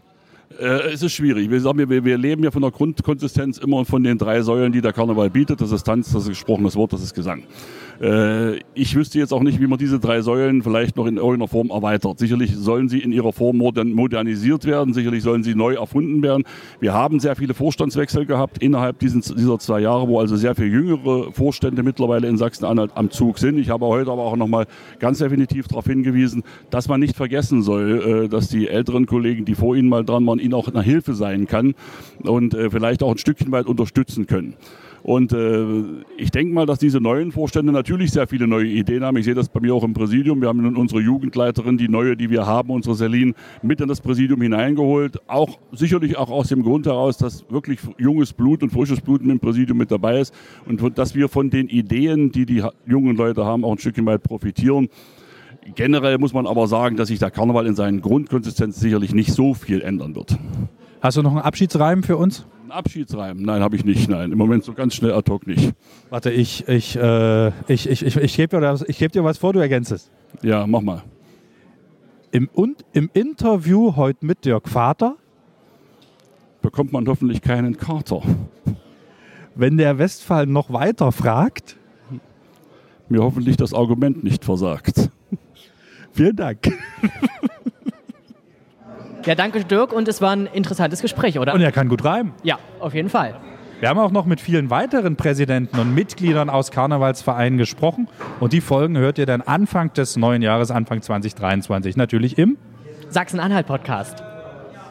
Äh, 0.59 0.91
es 0.91 1.01
ist 1.01 1.13
schwierig. 1.13 1.49
Wir, 1.49 1.59
sagen, 1.61 1.89
wir, 1.89 2.03
wir 2.03 2.17
leben 2.17 2.43
ja 2.43 2.51
von 2.51 2.61
der 2.61 2.71
Grundkonsistenz 2.71 3.57
immer 3.57 3.85
von 3.85 4.03
den 4.03 4.17
drei 4.17 4.41
Säulen, 4.41 4.71
die 4.71 4.81
der 4.81 4.93
Karneval 4.93 5.29
bietet. 5.29 5.61
Das 5.61 5.71
ist 5.71 5.83
Tanz, 5.83 6.11
das 6.11 6.23
ist 6.23 6.29
gesprochenes 6.29 6.75
Wort, 6.75 6.93
das 6.93 7.01
ist 7.01 7.13
Gesang. 7.13 7.43
Äh, 8.01 8.59
ich 8.73 8.95
wüsste 8.95 9.19
jetzt 9.19 9.33
auch 9.33 9.43
nicht, 9.43 9.59
wie 9.59 9.67
man 9.67 9.77
diese 9.77 9.99
drei 9.99 10.21
Säulen 10.21 10.63
vielleicht 10.63 10.95
noch 10.97 11.05
in 11.05 11.17
irgendeiner 11.17 11.47
Form 11.47 11.69
erweitert. 11.69 12.19
Sicherlich 12.19 12.55
sollen 12.55 12.89
sie 12.89 12.99
in 12.99 13.11
ihrer 13.11 13.33
Form 13.33 13.57
modernisiert 13.57 14.65
werden, 14.65 14.93
sicherlich 14.93 15.23
sollen 15.23 15.43
sie 15.43 15.55
neu 15.55 15.75
erfunden 15.75 16.21
werden. 16.23 16.43
Wir 16.79 16.93
haben 16.93 17.19
sehr 17.19 17.35
viele 17.35 17.53
Vorstandswechsel 17.53 18.25
gehabt 18.25 18.57
innerhalb 18.59 18.99
diesen, 18.99 19.21
dieser 19.21 19.59
zwei 19.59 19.79
Jahre, 19.81 20.07
wo 20.07 20.19
also 20.19 20.35
sehr 20.35 20.55
viel 20.55 20.67
jüngere 20.67 21.31
Vorstände 21.31 21.83
mittlerweile 21.83 22.27
in 22.27 22.37
Sachsen-Anhalt 22.37 22.91
am 22.95 23.11
Zug 23.11 23.39
sind. 23.39 23.57
Ich 23.57 23.69
habe 23.69 23.85
heute 23.85 24.11
aber 24.11 24.23
auch 24.23 24.35
noch 24.35 24.47
mal 24.47 24.65
ganz 24.99 25.19
definitiv 25.19 25.67
darauf 25.67 25.85
hingewiesen, 25.85 26.43
dass 26.69 26.87
man 26.87 26.99
nicht 26.99 27.15
vergessen 27.15 27.61
soll, 27.61 28.25
äh, 28.25 28.29
dass 28.29 28.49
die 28.49 28.67
älteren 28.67 29.05
Kollegen, 29.05 29.45
die 29.45 29.55
vor 29.55 29.75
ihnen 29.75 29.89
mal 29.89 30.03
dran 30.03 30.25
waren, 30.25 30.39
ihnen 30.39 30.53
auch 30.53 30.67
eine 30.67 30.81
Hilfe 30.81 31.13
sein 31.13 31.47
kann 31.47 31.75
und 32.23 32.53
äh, 32.53 32.69
vielleicht 32.69 33.03
auch 33.03 33.11
ein 33.11 33.17
Stückchen 33.17 33.51
weit 33.51 33.67
unterstützen 33.67 34.27
können. 34.27 34.55
Und 35.03 35.33
äh, 35.33 35.83
ich 36.17 36.31
denke 36.31 36.53
mal, 36.53 36.65
dass 36.65 36.79
diese 36.79 37.01
neuen 37.01 37.33
Vorstände 37.33 37.73
natürlich 37.73 38.11
sehr 38.11 38.25
viele 38.25 38.47
neue 38.47 38.67
Ideen 38.67 39.03
haben. 39.03 39.17
Ich 39.17 39.25
sehe 39.25 39.35
das 39.35 39.49
bei 39.49 39.59
mir 39.59 39.75
auch 39.75 39.83
im 39.83 39.93
Präsidium. 39.93 40.39
Wir 40.39 40.47
haben 40.47 40.61
nun 40.61 40.77
unsere 40.77 41.01
Jugendleiterin, 41.01 41.77
die 41.77 41.89
neue, 41.89 42.15
die 42.15 42.29
wir 42.29 42.47
haben, 42.47 42.69
unsere 42.69 42.95
Selin, 42.95 43.35
mit 43.61 43.81
in 43.81 43.89
das 43.89 43.99
Präsidium 43.99 44.41
hineingeholt. 44.41 45.19
Auch 45.27 45.59
sicherlich 45.73 46.17
auch 46.17 46.31
aus 46.31 46.47
dem 46.47 46.63
Grund 46.63 46.85
heraus, 46.85 47.17
dass 47.17 47.45
wirklich 47.49 47.79
junges 47.97 48.31
Blut 48.31 48.63
und 48.63 48.69
frisches 48.69 49.01
Blut 49.01 49.21
im 49.21 49.39
Präsidium 49.41 49.77
mit 49.77 49.91
dabei 49.91 50.21
ist 50.21 50.33
und 50.65 50.97
dass 50.97 51.15
wir 51.15 51.27
von 51.27 51.49
den 51.49 51.67
Ideen, 51.67 52.31
die 52.31 52.45
die 52.45 52.63
jungen 52.85 53.17
Leute 53.17 53.43
haben, 53.43 53.65
auch 53.65 53.73
ein 53.73 53.79
Stückchen 53.79 54.05
weit 54.05 54.23
profitieren. 54.23 54.87
Generell 55.75 56.17
muss 56.17 56.33
man 56.33 56.47
aber 56.47 56.67
sagen, 56.67 56.95
dass 56.95 57.09
sich 57.09 57.19
der 57.19 57.31
Karneval 57.31 57.67
in 57.67 57.75
seinen 57.75 57.99
Grundkonsistenzen 57.99 58.81
sicherlich 58.81 59.13
nicht 59.13 59.33
so 59.33 59.53
viel 59.53 59.81
ändern 59.81 60.15
wird. 60.15 60.37
Hast 61.01 61.17
du 61.17 61.21
noch 61.21 61.31
einen 61.31 61.41
Abschiedsreim 61.41 62.03
für 62.03 62.15
uns? 62.15 62.45
Abschiedsreim? 62.73 63.41
Nein, 63.41 63.61
habe 63.61 63.75
ich 63.75 63.85
nicht. 63.85 64.09
Nein, 64.09 64.31
im 64.31 64.37
Moment 64.37 64.63
so 64.63 64.73
ganz 64.73 64.95
schnell 64.95 65.13
ad 65.13 65.31
hoc 65.31 65.47
nicht. 65.47 65.73
Warte, 66.09 66.31
ich, 66.31 66.67
ich, 66.67 66.95
äh, 66.95 67.47
ich, 67.67 67.89
ich, 67.89 68.05
ich, 68.05 68.17
ich 68.17 68.35
gebe 68.35 68.59
dir, 68.59 68.85
geb 68.87 69.11
dir 69.11 69.23
was 69.23 69.37
vor, 69.37 69.53
du 69.53 69.59
ergänzt 69.59 69.91
es. 69.91 70.11
Ja, 70.41 70.67
mach 70.67 70.81
mal. 70.81 71.03
Im, 72.31 72.49
und, 72.53 72.83
Im 72.93 73.09
Interview 73.13 73.95
heute 73.95 74.25
mit 74.25 74.43
Dirk 74.43 74.67
Vater 74.67 75.15
bekommt 76.63 76.91
man 76.91 77.07
hoffentlich 77.07 77.41
keinen 77.41 77.77
Kater. 77.77 78.21
Wenn 79.53 79.77
der 79.77 79.99
Westphal 79.99 80.47
noch 80.47 80.73
weiter 80.73 81.11
fragt, 81.11 81.77
mir 83.09 83.21
hoffentlich 83.21 83.57
das 83.57 83.73
Argument 83.73 84.23
nicht 84.23 84.43
versagt. 84.43 85.11
Vielen 86.11 86.35
Dank. 86.35 86.71
Ja, 89.25 89.35
danke 89.35 89.63
Dirk 89.63 89.93
und 89.93 90.07
es 90.07 90.21
war 90.21 90.31
ein 90.31 90.47
interessantes 90.47 91.01
Gespräch, 91.01 91.39
oder? 91.39 91.53
Und 91.53 91.61
er 91.61 91.71
kann 91.71 91.87
gut 91.87 92.03
reimen. 92.03 92.33
Ja, 92.43 92.59
auf 92.79 92.93
jeden 92.93 93.09
Fall. 93.09 93.35
Wir 93.79 93.89
haben 93.89 93.99
auch 93.99 94.11
noch 94.11 94.25
mit 94.25 94.39
vielen 94.41 94.69
weiteren 94.69 95.15
Präsidenten 95.15 95.79
und 95.79 95.93
Mitgliedern 95.93 96.49
aus 96.49 96.71
Karnevalsvereinen 96.71 97.57
gesprochen 97.57 98.07
und 98.39 98.53
die 98.53 98.61
Folgen 98.61 98.97
hört 98.97 99.17
ihr 99.17 99.25
dann 99.25 99.41
Anfang 99.41 99.93
des 99.93 100.17
neuen 100.17 100.41
Jahres, 100.41 100.71
Anfang 100.71 101.01
2023, 101.01 101.97
natürlich 101.97 102.37
im 102.37 102.57
Sachsen-Anhalt-Podcast. 103.09 104.23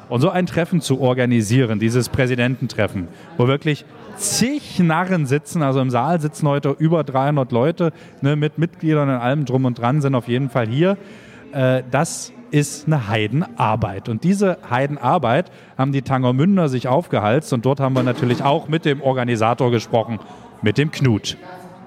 Und 0.09 0.21
so 0.21 0.31
ein 0.31 0.47
Treffen 0.47 0.81
zu 0.81 1.01
organisieren, 1.01 1.79
dieses 1.79 2.11
Präsidententreffen, 2.11 3.09
wo 3.39 3.49
wirklich 3.49 3.87
zig 4.17 4.79
Narren 4.79 5.27
sitzen, 5.27 5.63
also 5.63 5.81
im 5.81 5.89
Saal 5.91 6.21
sitzen 6.21 6.47
heute 6.49 6.77
über 6.79 7.03
300 7.03 7.51
Leute 7.51 7.93
ne, 8.21 8.37
mit 8.37 8.59
Mitgliedern 8.59 9.09
und 9.09 9.15
allem 9.15 9.45
drum 9.47 9.65
und 9.65 9.79
dran, 9.79 10.03
sind 10.03 10.15
auf 10.15 10.29
jeden 10.29 10.51
Fall 10.51 10.69
hier. 10.69 10.99
Äh, 11.53 11.83
das 11.91 12.33
ist 12.51 12.87
eine 12.87 13.09
Heidenarbeit. 13.09 14.09
Und 14.09 14.25
diese 14.25 14.59
Heidenarbeit 14.69 15.51
haben 15.79 15.93
die 15.93 16.03
Tangermünder 16.03 16.69
sich 16.69 16.87
aufgehalst 16.87 17.53
und 17.53 17.65
dort 17.65 17.81
haben 17.81 17.95
wir 17.95 18.03
natürlich 18.03 18.43
auch 18.43 18.69
mit 18.69 18.85
dem 18.85 19.01
Organisator 19.01 19.71
gesprochen, 19.71 20.19
mit 20.61 20.77
dem 20.77 20.91
Knut. 20.91 21.39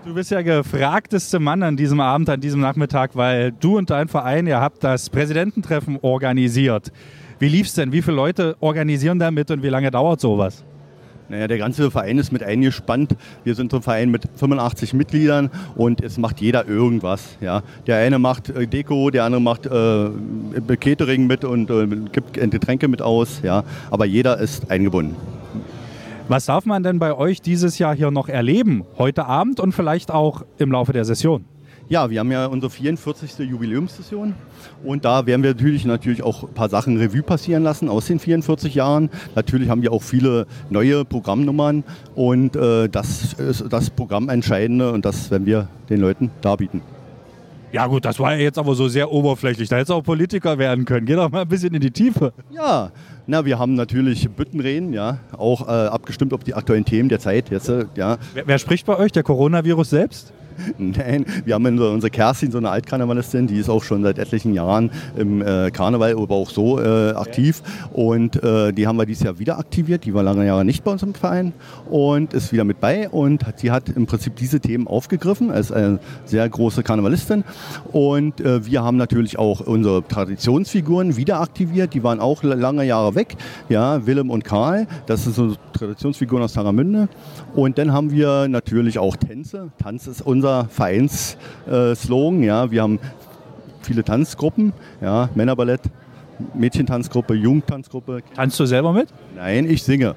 Du 0.05 0.13
bist 0.13 0.31
ja 0.31 0.41
gefragteste 0.41 1.39
Mann 1.39 1.63
an 1.63 1.77
diesem 1.77 1.99
Abend, 1.99 2.29
an 2.29 2.39
diesem 2.39 2.61
Nachmittag, 2.61 3.15
weil 3.15 3.51
du 3.51 3.77
und 3.77 3.89
dein 3.89 4.07
Verein, 4.07 4.45
ihr 4.47 4.59
habt 4.59 4.83
das 4.83 5.09
Präsidententreffen 5.09 5.99
organisiert. 6.01 6.91
Wie 7.39 7.49
lief's 7.49 7.73
denn? 7.73 7.91
Wie 7.91 8.01
viele 8.01 8.15
Leute 8.15 8.55
organisieren 8.59 9.19
damit 9.19 9.51
und 9.51 9.61
wie 9.63 9.69
lange 9.69 9.91
dauert 9.91 10.21
sowas? 10.21 10.63
Naja, 11.27 11.47
der 11.47 11.57
ganze 11.57 11.89
Verein 11.89 12.17
ist 12.17 12.31
mit 12.31 12.43
eingespannt. 12.43 13.15
Wir 13.43 13.55
sind 13.55 13.71
so 13.71 13.77
ein 13.77 13.83
Verein 13.83 14.11
mit 14.11 14.23
85 14.35 14.93
Mitgliedern 14.93 15.49
und 15.75 16.01
es 16.01 16.17
macht 16.17 16.39
jeder 16.39 16.67
irgendwas. 16.67 17.37
Ja. 17.41 17.63
Der 17.87 17.97
eine 17.97 18.19
macht 18.19 18.49
äh, 18.49 18.67
Deko, 18.67 19.09
der 19.09 19.23
andere 19.23 19.41
macht 19.41 19.65
äh, 19.65 20.75
Catering 20.77 21.25
mit 21.25 21.43
und 21.43 21.69
äh, 21.69 21.87
gibt 22.11 22.33
Getränke 22.33 22.87
mit 22.87 23.01
aus. 23.01 23.41
Ja. 23.43 23.63
Aber 23.89 24.05
jeder 24.05 24.39
ist 24.39 24.69
eingebunden. 24.69 25.15
Was 26.27 26.45
darf 26.45 26.65
man 26.65 26.81
denn 26.81 26.97
bei 26.99 27.13
euch 27.13 27.41
dieses 27.41 27.77
Jahr 27.77 27.95
hier 27.95 28.09
noch 28.09 28.29
erleben? 28.29 28.83
Heute 28.97 29.25
Abend 29.25 29.59
und 29.59 29.73
vielleicht 29.73 30.11
auch 30.11 30.43
im 30.57 30.71
Laufe 30.71 30.91
der 30.91 31.05
Session? 31.05 31.45
Ja, 31.87 32.09
wir 32.09 32.19
haben 32.19 32.31
ja 32.31 32.47
unsere 32.47 32.71
44. 32.71 33.47
Jubiläumssession 33.47 34.33
und 34.83 35.05
da 35.05 35.27
werden 35.27 35.43
wir 35.43 35.51
natürlich, 35.51 35.85
natürlich 35.85 36.23
auch 36.23 36.41
ein 36.41 36.53
paar 36.53 36.67
Sachen 36.67 36.97
Revue 36.97 37.21
passieren 37.21 37.61
lassen 37.61 37.89
aus 37.89 38.07
den 38.07 38.17
44 38.17 38.73
Jahren. 38.73 39.11
Natürlich 39.35 39.69
haben 39.69 39.83
wir 39.83 39.91
auch 39.91 40.01
viele 40.01 40.47
neue 40.71 41.05
Programmnummern 41.05 41.83
und 42.15 42.55
äh, 42.55 42.89
das 42.89 43.33
ist 43.33 43.65
das 43.69 43.91
Programmentscheidende 43.91 44.91
und 44.91 45.05
das 45.05 45.29
werden 45.29 45.45
wir 45.45 45.67
den 45.87 46.01
Leuten 46.01 46.31
darbieten. 46.41 46.81
Ja 47.71 47.85
gut, 47.85 48.03
das 48.05 48.17
war 48.19 48.33
ja 48.33 48.39
jetzt 48.41 48.57
aber 48.57 48.73
so 48.73 48.87
sehr 48.87 49.11
oberflächlich. 49.11 49.69
Da 49.69 49.75
hätte 49.75 49.83
es 49.83 49.89
auch 49.91 50.01
Politiker 50.01 50.57
werden 50.57 50.85
können. 50.85 51.05
Geh 51.05 51.13
doch 51.13 51.29
mal 51.29 51.41
ein 51.41 51.47
bisschen 51.47 51.75
in 51.75 51.81
die 51.81 51.91
Tiefe. 51.91 52.33
Ja, 52.49 52.91
na, 53.27 53.45
wir 53.45 53.59
haben 53.59 53.75
natürlich 53.75 54.27
Büttenreden, 54.29 54.91
ja, 54.91 55.19
auch 55.37 55.67
äh, 55.67 55.71
abgestimmt 55.71 56.33
auf 56.33 56.43
die 56.43 56.55
aktuellen 56.55 56.85
Themen 56.85 57.09
der 57.09 57.19
Zeit. 57.19 57.51
Jetzt, 57.51 57.69
äh, 57.69 57.85
ja. 57.95 58.17
Wer, 58.33 58.47
wer 58.47 58.57
spricht 58.57 58.87
bei 58.87 58.97
euch? 58.97 59.11
Der 59.11 59.23
Coronavirus 59.23 59.89
selbst? 59.91 60.33
Nein, 60.77 61.25
wir 61.43 61.55
haben 61.55 61.65
unsere, 61.65 62.09
Kerstin, 62.09 62.51
so 62.51 62.57
eine 62.57 62.69
Altkarnevalistin, 62.69 63.47
die 63.47 63.57
ist 63.57 63.69
auch 63.69 63.83
schon 63.83 64.03
seit 64.03 64.19
etlichen 64.19 64.53
Jahren 64.53 64.91
im 65.15 65.41
äh, 65.41 65.71
Karneval, 65.71 66.15
aber 66.17 66.35
auch 66.35 66.49
so 66.49 66.79
äh, 66.79 67.11
aktiv. 67.11 67.61
Und 67.91 68.41
äh, 68.43 68.71
die 68.71 68.87
haben 68.87 68.97
wir 68.97 69.05
dieses 69.05 69.23
Jahr 69.23 69.39
wieder 69.39 69.59
aktiviert. 69.59 70.05
Die 70.05 70.13
war 70.13 70.23
lange 70.23 70.45
Jahre 70.45 70.65
nicht 70.65 70.83
bei 70.83 70.91
uns 70.91 71.03
im 71.03 71.13
Verein 71.13 71.53
und 71.89 72.33
ist 72.33 72.51
wieder 72.51 72.63
mit 72.63 72.79
bei. 72.79 73.09
Und 73.09 73.43
sie 73.57 73.71
hat 73.71 73.89
im 73.89 74.05
Prinzip 74.05 74.35
diese 74.35 74.59
Themen 74.59 74.87
aufgegriffen 74.87 75.51
als 75.51 75.71
eine 75.71 75.99
sehr 76.25 76.47
große 76.47 76.83
Karnevalistin. 76.83 77.43
Und 77.91 78.41
äh, 78.41 78.65
wir 78.65 78.83
haben 78.83 78.97
natürlich 78.97 79.37
auch 79.37 79.61
unsere 79.61 80.07
Traditionsfiguren 80.07 81.17
wieder 81.17 81.41
aktiviert. 81.41 81.93
Die 81.93 82.03
waren 82.03 82.19
auch 82.19 82.43
lange 82.43 82.85
Jahre 82.85 83.15
weg. 83.15 83.35
Ja, 83.69 84.05
Willem 84.05 84.29
und 84.29 84.43
Karl, 84.43 84.87
das 85.05 85.23
sind 85.23 85.35
so 85.35 85.55
Traditionsfiguren 85.73 86.43
aus 86.43 86.53
Taramünde. 86.53 87.09
Und 87.53 87.77
dann 87.77 87.91
haben 87.93 88.11
wir 88.11 88.47
natürlich 88.47 88.99
auch 88.99 89.15
Tänze. 89.15 89.71
Tanz 89.81 90.07
ist 90.07 90.21
unser 90.21 90.44
unser 90.45 90.65
Vereinsslogan. 90.69 92.43
ja, 92.43 92.69
wir 92.69 92.81
haben 92.83 92.99
viele 93.81 94.03
Tanzgruppen, 94.03 94.73
ja, 95.01 95.29
Männerballett, 95.33 95.81
Mädchentanzgruppe, 96.53 97.33
Jugendtanzgruppe. 97.33 98.21
Tanzt 98.35 98.59
du 98.59 98.65
selber 98.65 98.93
mit? 98.93 99.09
Nein, 99.35 99.69
ich 99.69 99.83
singe. 99.83 100.15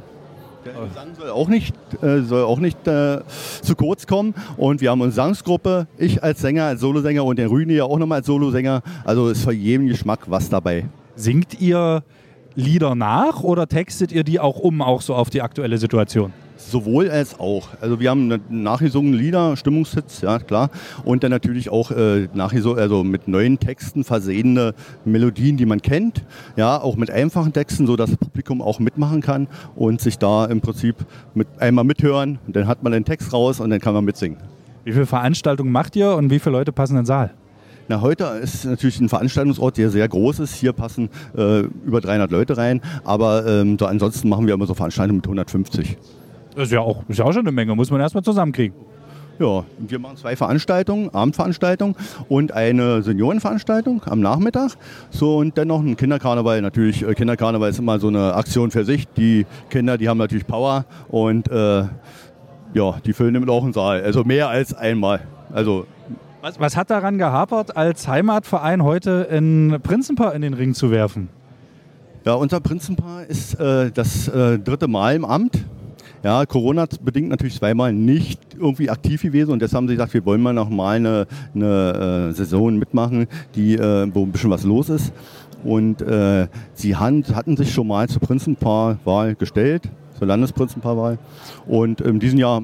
Der 0.65 0.73
Gesang 0.73 1.15
soll 1.19 1.31
auch 1.31 1.49
nicht, 1.49 1.75
äh, 2.03 2.21
soll 2.23 2.43
auch 2.43 2.59
nicht 2.59 2.87
äh, 2.87 3.21
zu 3.63 3.75
kurz 3.75 4.07
kommen. 4.07 4.35
Und 4.57 4.81
wir 4.81 4.91
haben 4.91 5.01
eine 5.01 5.11
Gesangsgruppe, 5.11 5.87
ich 5.97 6.23
als 6.23 6.41
Sänger, 6.41 6.65
als 6.65 6.81
Solosänger 6.81 7.25
und 7.25 7.39
der 7.39 7.51
Rüni 7.51 7.75
ja 7.75 7.85
auch 7.85 7.99
nochmal 7.99 8.19
als 8.19 8.27
Solosänger. 8.27 8.83
Also 9.05 9.29
ist 9.29 9.45
für 9.45 9.53
jeden 9.53 9.87
Geschmack 9.87 10.21
was 10.27 10.51
dabei. 10.51 10.85
Singt 11.17 11.61
ihr 11.61 12.03
Lieder 12.59 12.97
nach 12.97 13.45
oder 13.45 13.69
textet 13.69 14.11
ihr 14.11 14.25
die 14.25 14.41
auch 14.41 14.59
um, 14.59 14.83
auch 14.83 15.01
so 15.01 15.15
auf 15.15 15.31
die 15.31 15.43
aktuelle 15.43 15.79
Situation? 15.79 16.33
Sowohl 16.57 17.09
als 17.09 17.39
auch. 17.39 17.69
Also 17.81 18.01
wir 18.01 18.11
haben 18.11 18.41
nachgesungene 18.49 19.17
Lieder, 19.17 19.57
Stimmungshits, 19.57 20.23
ja 20.23 20.41
klar. 20.41 20.71
Und 21.05 21.23
dann 21.23 21.31
natürlich 21.31 21.71
auch 21.71 21.93
äh, 21.93 22.27
also 22.37 23.05
mit 23.05 23.29
neuen 23.29 23.61
Texten 23.61 24.03
versehene 24.03 24.75
Melodien, 25.05 25.57
die 25.57 25.67
man 25.67 25.81
kennt. 25.81 26.25
Ja, 26.57 26.83
auch 26.83 26.97
mit 26.97 27.13
einfachen 27.13 27.53
Texten, 27.53 27.87
sodass 27.87 28.11
das 28.11 28.19
Publikum 28.19 28.61
auch 28.61 28.81
mitmachen 28.81 29.21
kann 29.21 29.47
und 29.77 30.01
sich 30.01 30.19
da 30.19 30.47
im 30.47 30.61
Prinzip 30.61 30.97
mit 31.35 31.47
einmal 31.61 31.85
mithören. 31.85 32.41
Und 32.45 32.57
dann 32.57 32.67
hat 32.67 32.83
man 32.83 32.91
den 32.91 33.05
Text 33.05 33.33
raus 33.33 33.61
und 33.61 33.71
dann 33.71 33.79
kann 33.79 33.95
man 33.95 34.05
mitsingen. 34.05 34.39
Wie 34.83 34.91
viele 34.91 35.07
Veranstaltungen 35.07 35.71
macht 35.71 35.95
ihr 35.95 36.17
und 36.17 36.29
wie 36.33 36.41
viele 36.41 36.57
Leute 36.57 36.73
passen 36.73 36.95
in 36.95 37.03
den 37.03 37.07
Saal? 37.07 37.35
Na, 37.91 38.03
heute 38.03 38.25
ist 38.43 38.67
natürlich 38.67 39.01
ein 39.01 39.09
Veranstaltungsort, 39.09 39.79
der 39.79 39.89
sehr 39.89 40.07
groß 40.07 40.41
ist. 40.41 40.55
Hier 40.55 40.75
passen 40.75 41.09
äh, 41.35 41.61
über 41.61 42.03
300 42.03 42.31
Leute 42.31 42.59
rein. 42.59 42.83
Aber 43.03 43.47
ähm, 43.47 43.79
so 43.79 43.87
ansonsten 43.87 44.29
machen 44.29 44.47
wir 44.47 44.53
immer 44.53 44.67
so 44.67 44.75
Veranstaltungen 44.75 45.17
mit 45.17 45.27
150. 45.27 45.97
Das 46.55 46.65
ist 46.65 46.73
ja 46.73 46.81
auch, 46.81 47.03
ist 47.09 47.19
ja 47.19 47.25
auch 47.25 47.33
schon 47.33 47.43
eine 47.43 47.53
Menge, 47.53 47.75
muss 47.75 47.91
man 47.91 47.99
erstmal 48.01 48.23
zusammenkriegen. 48.23 48.77
Ja, 49.39 49.65
wir 49.79 49.99
machen 50.01 50.19
zwei 50.19 50.37
Veranstaltungen, 50.37 51.15
Abendveranstaltungen 51.15 51.95
und 52.29 52.53
eine 52.53 53.03
Seniorenveranstaltung 53.03 54.03
am 54.05 54.21
Nachmittag. 54.21 54.73
So 55.11 55.39
und 55.39 55.57
dann 55.57 55.69
noch 55.69 55.81
ein 55.81 55.97
Kinderkarneval. 55.97 56.61
Natürlich, 56.61 57.07
äh, 57.07 57.15
Kinderkarneval 57.15 57.71
ist 57.71 57.79
immer 57.79 57.99
so 58.01 58.09
eine 58.09 58.35
Aktion 58.35 58.71
für 58.71 58.85
sich. 58.85 59.09
Die 59.17 59.47
Kinder, 59.71 59.97
die 59.97 60.11
haben 60.11 60.19
natürlich 60.19 60.47
Power 60.47 60.85
und 61.09 61.51
äh, 61.51 61.85
ja, 62.75 63.01
die 63.07 63.15
füllen 63.15 63.33
damit 63.33 63.49
auch 63.49 63.65
einen 63.65 63.73
Saal. 63.73 64.03
Also 64.03 64.25
mehr 64.25 64.51
als 64.51 64.75
einmal. 64.75 65.21
Also 65.55 65.87
was, 66.41 66.61
was 66.61 66.77
hat 66.77 66.91
daran 66.91 67.19
gehapert, 67.19 67.77
als 67.77 68.07
Heimatverein 68.09 68.83
heute 68.83 69.29
in 69.31 69.79
Prinzenpaar 69.83 70.35
in 70.35 70.43
den 70.43 70.55
Ring 70.55 70.75
zu 70.75 70.91
werfen? 70.91 71.29
Ja, 72.25 72.35
unser 72.35 72.61
Prinzenpaar 72.61 73.25
ist 73.27 73.59
äh, 73.59 73.91
das 73.91 74.29
äh, 74.29 74.59
dritte 74.59 74.89
Mal 74.89 75.15
im 75.15 75.25
Amt. 75.25 75.65
Ja, 76.23 76.45
Corona 76.47 76.87
bedingt 77.01 77.29
natürlich 77.29 77.57
zweimal 77.57 77.93
nicht 77.93 78.41
irgendwie 78.59 78.91
aktiv 78.91 79.23
gewesen 79.23 79.53
und 79.53 79.63
deshalb 79.63 79.83
haben 79.83 79.89
sie 79.89 79.95
gesagt, 79.95 80.15
wir 80.15 80.25
wollen 80.25 80.43
mal 80.43 80.53
noch 80.53 80.69
mal 80.69 80.97
eine, 80.97 81.27
eine 81.55 82.31
äh, 82.31 82.33
Saison 82.33 82.77
mitmachen, 82.77 83.29
die, 83.55 83.75
äh, 83.75 84.13
wo 84.13 84.25
ein 84.25 84.33
bisschen 84.33 84.51
was 84.51 84.65
los 84.65 84.89
ist. 84.89 85.13
Und 85.65 86.03
äh, 86.03 86.49
sie 86.75 86.97
han, 86.97 87.25
hatten 87.35 87.57
sich 87.57 87.73
schon 87.73 87.87
mal 87.87 88.09
zur 88.09 88.21
Prinzenpaarwahl 88.21 89.37
gestellt, 89.37 89.89
zur 90.19 90.27
Landesprinzenpaarwahl. 90.27 91.19
Und 91.67 92.01
in 92.01 92.19
diesem 92.19 92.39
Jahr, 92.39 92.63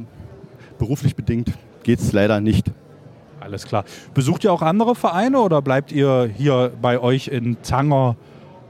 beruflich 0.78 1.14
bedingt, 1.14 1.52
geht 1.84 2.00
es 2.00 2.12
leider 2.12 2.40
nicht. 2.40 2.72
Alles 3.44 3.66
klar. 3.66 3.84
Besucht 4.14 4.42
ihr 4.44 4.52
auch 4.52 4.62
andere 4.62 4.94
Vereine 4.94 5.38
oder 5.40 5.60
bleibt 5.60 5.92
ihr 5.92 6.30
hier 6.34 6.72
bei 6.80 6.98
euch 6.98 7.28
in 7.28 7.58
Zanger? 7.62 8.16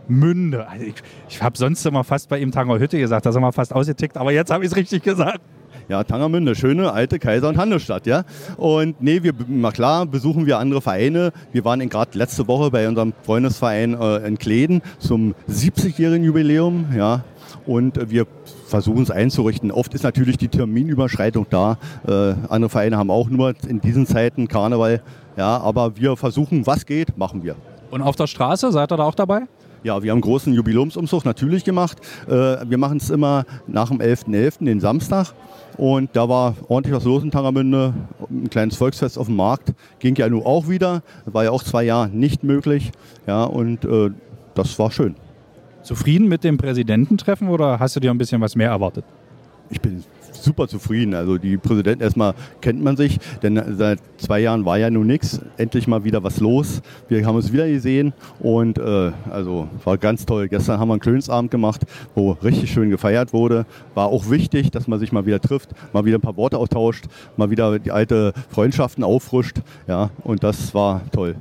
Münde. 0.07 0.69
Also 0.69 0.85
ich, 0.85 0.95
ich 1.31 1.43
habe 1.43 1.57
sonst 1.57 1.87
immer 1.87 2.05
fast 2.05 2.29
bei 2.29 2.39
ihm 2.39 2.53
Tangerhütte 2.53 2.99
gesagt, 2.99 3.25
da 3.25 3.33
sind 3.33 3.41
wir 3.41 3.53
fast 3.53 3.75
ausgetickt, 3.75 4.19
aber 4.19 4.33
jetzt 4.33 4.51
habe 4.51 4.63
ich 4.63 4.71
es 4.71 4.77
richtig 4.77 5.03
gesagt. 5.03 5.41
Ja, 5.89 6.03
Tangermünde, 6.03 6.55
schöne 6.55 6.93
alte 6.93 7.19
Kaiser- 7.19 7.49
und 7.49 7.59
Handelsstadt, 7.59 8.07
ja. 8.07 8.25
Und 8.57 9.03
nee, 9.03 9.23
wir, 9.23 9.33
na 9.49 9.71
klar, 9.71 10.07
besuchen 10.07 10.47
wir 10.47 10.59
andere 10.59 10.81
Vereine. 10.81 11.33
Wir 11.53 11.65
waren 11.65 11.87
gerade 11.89 12.17
letzte 12.17 12.49
Woche 12.49 12.71
bei 12.71 12.89
unserem 12.89 13.13
Freundesverein 13.23 13.95
äh, 14.01 14.27
in 14.27 14.39
Kleden 14.39 14.83
zum 14.99 15.35
70-jährigen 15.49 16.25
Jubiläum, 16.25 16.87
ja. 16.97 17.25
Und 17.67 17.99
äh, 17.99 18.11
wir 18.11 18.27
versuchen 18.67 19.03
es 19.03 19.11
einzurichten. 19.11 19.71
Oft 19.71 19.95
ist 19.95 20.03
natürlich 20.03 20.37
die 20.37 20.49
Terminüberschreitung 20.49 21.47
da. 21.51 21.79
Äh, 22.07 22.35
andere 22.49 22.69
Vereine 22.71 22.97
haben 22.97 23.11
auch 23.11 23.29
nur 23.29 23.55
in 23.69 23.81
diesen 23.81 24.07
Zeiten 24.07 24.49
Karneval, 24.49 25.03
ja. 25.37 25.59
Aber 25.59 25.97
wir 25.97 26.17
versuchen, 26.17 26.67
was 26.67 26.87
geht, 26.87 27.17
machen 27.17 27.43
wir. 27.43 27.57
Und 27.91 28.03
auf 28.03 28.17
der 28.17 28.27
Straße, 28.27 28.73
seid 28.73 28.93
ihr 28.93 28.97
da 28.97 29.05
auch 29.05 29.15
dabei? 29.15 29.43
Ja, 29.85 30.03
wir 30.03 30.11
haben 30.11 30.17
einen 30.17 30.23
großen 30.23 30.55
Jubiläumsumzug 30.55 31.27
natürlich 31.27 31.63
gemacht. 31.63 31.99
Äh, 32.27 32.33
wir 32.67 32.79
machen 32.79 32.97
es 32.97 33.11
immer 33.11 33.45
nach 33.67 33.91
dem 33.91 33.99
11.11., 33.99 34.29
.11., 34.29 34.65
den 34.65 34.81
Samstag. 34.81 35.35
Und 35.77 36.11
da 36.15 36.27
war 36.27 36.55
ordentlich 36.69 36.95
was 36.95 37.05
los 37.05 37.23
in 37.23 37.31
Tangermünde. 37.31 37.93
Ein 38.31 38.49
kleines 38.49 38.77
Volksfest 38.77 39.19
auf 39.19 39.27
dem 39.27 39.37
Markt. 39.37 39.75
Ging 39.99 40.15
ja 40.17 40.27
nun 40.29 40.43
auch 40.43 40.69
wieder. 40.69 41.03
War 41.27 41.45
ja 41.45 41.51
auch 41.51 41.63
zwei 41.63 41.85
Jahre 41.85 42.09
nicht 42.09 42.45
möglich. 42.45 42.93
Ja, 43.27 43.45
und 43.45 43.85
äh, 43.85 44.11
das 44.55 44.79
war 44.79 44.91
schön. 44.91 45.17
Zufrieden 45.85 46.29
mit 46.29 46.45
dem 46.45 46.57
Präsidententreffen 46.57 47.49
oder 47.49 47.79
hast 47.79 47.95
du 47.95 48.01
dir 48.01 48.11
ein 48.11 48.19
bisschen 48.19 48.41
was 48.41 48.57
mehr 48.57 48.71
erwartet? 48.71 49.05
Ich 49.71 49.81
bin 49.81 50.03
super 50.33 50.67
zufrieden. 50.67 51.15
Also 51.15 51.39
die 51.39 51.57
Präsidenten 51.59 52.03
erstmal 52.03 52.35
kennt 52.61 52.83
man 52.83 52.97
sich, 52.97 53.19
denn 53.43 53.63
seit 53.77 53.99
zwei 54.17 54.41
Jahren 54.41 54.65
war 54.65 54.79
ja 54.79 54.91
nun 54.91 55.07
nichts. 55.07 55.41
Endlich 55.57 55.87
mal 55.87 56.05
wieder 56.05 56.23
was 56.23 56.41
los. 56.41 56.83
Wir 57.09 57.27
haben 57.27 57.37
uns 57.37 57.53
wieder 57.53 57.69
gesehen 57.69 58.15
und 58.41 58.79
äh, 58.79 59.13
also 59.31 59.69
war 59.85 59.99
ganz 59.99 60.25
toll. 60.27 60.49
Gestern 60.49 60.81
haben 60.81 60.89
wir 60.89 60.95
einen 60.95 61.01
Klönsabend 61.01 61.51
gemacht, 61.51 61.83
wo 62.15 62.33
richtig 62.33 62.73
schön 62.73 62.91
gefeiert 62.91 63.33
wurde. 63.33 63.67
War 63.95 64.07
auch 64.07 64.31
wichtig, 64.31 64.71
dass 64.71 64.89
man 64.89 64.99
sich 64.99 65.13
mal 65.13 65.27
wieder 65.27 65.41
trifft, 65.41 65.71
mal 65.93 66.05
wieder 66.05 66.19
ein 66.19 66.23
paar 66.23 66.37
Worte 66.37 66.59
austauscht, 66.59 67.05
mal 67.37 67.51
wieder 67.51 67.79
die 67.79 67.93
alte 67.93 68.33
Freundschaften 68.51 69.05
auffrischt. 69.05 69.59
Ja, 69.87 70.11
und 70.23 70.43
das 70.43 70.75
war 70.75 71.03
toll. 71.13 71.37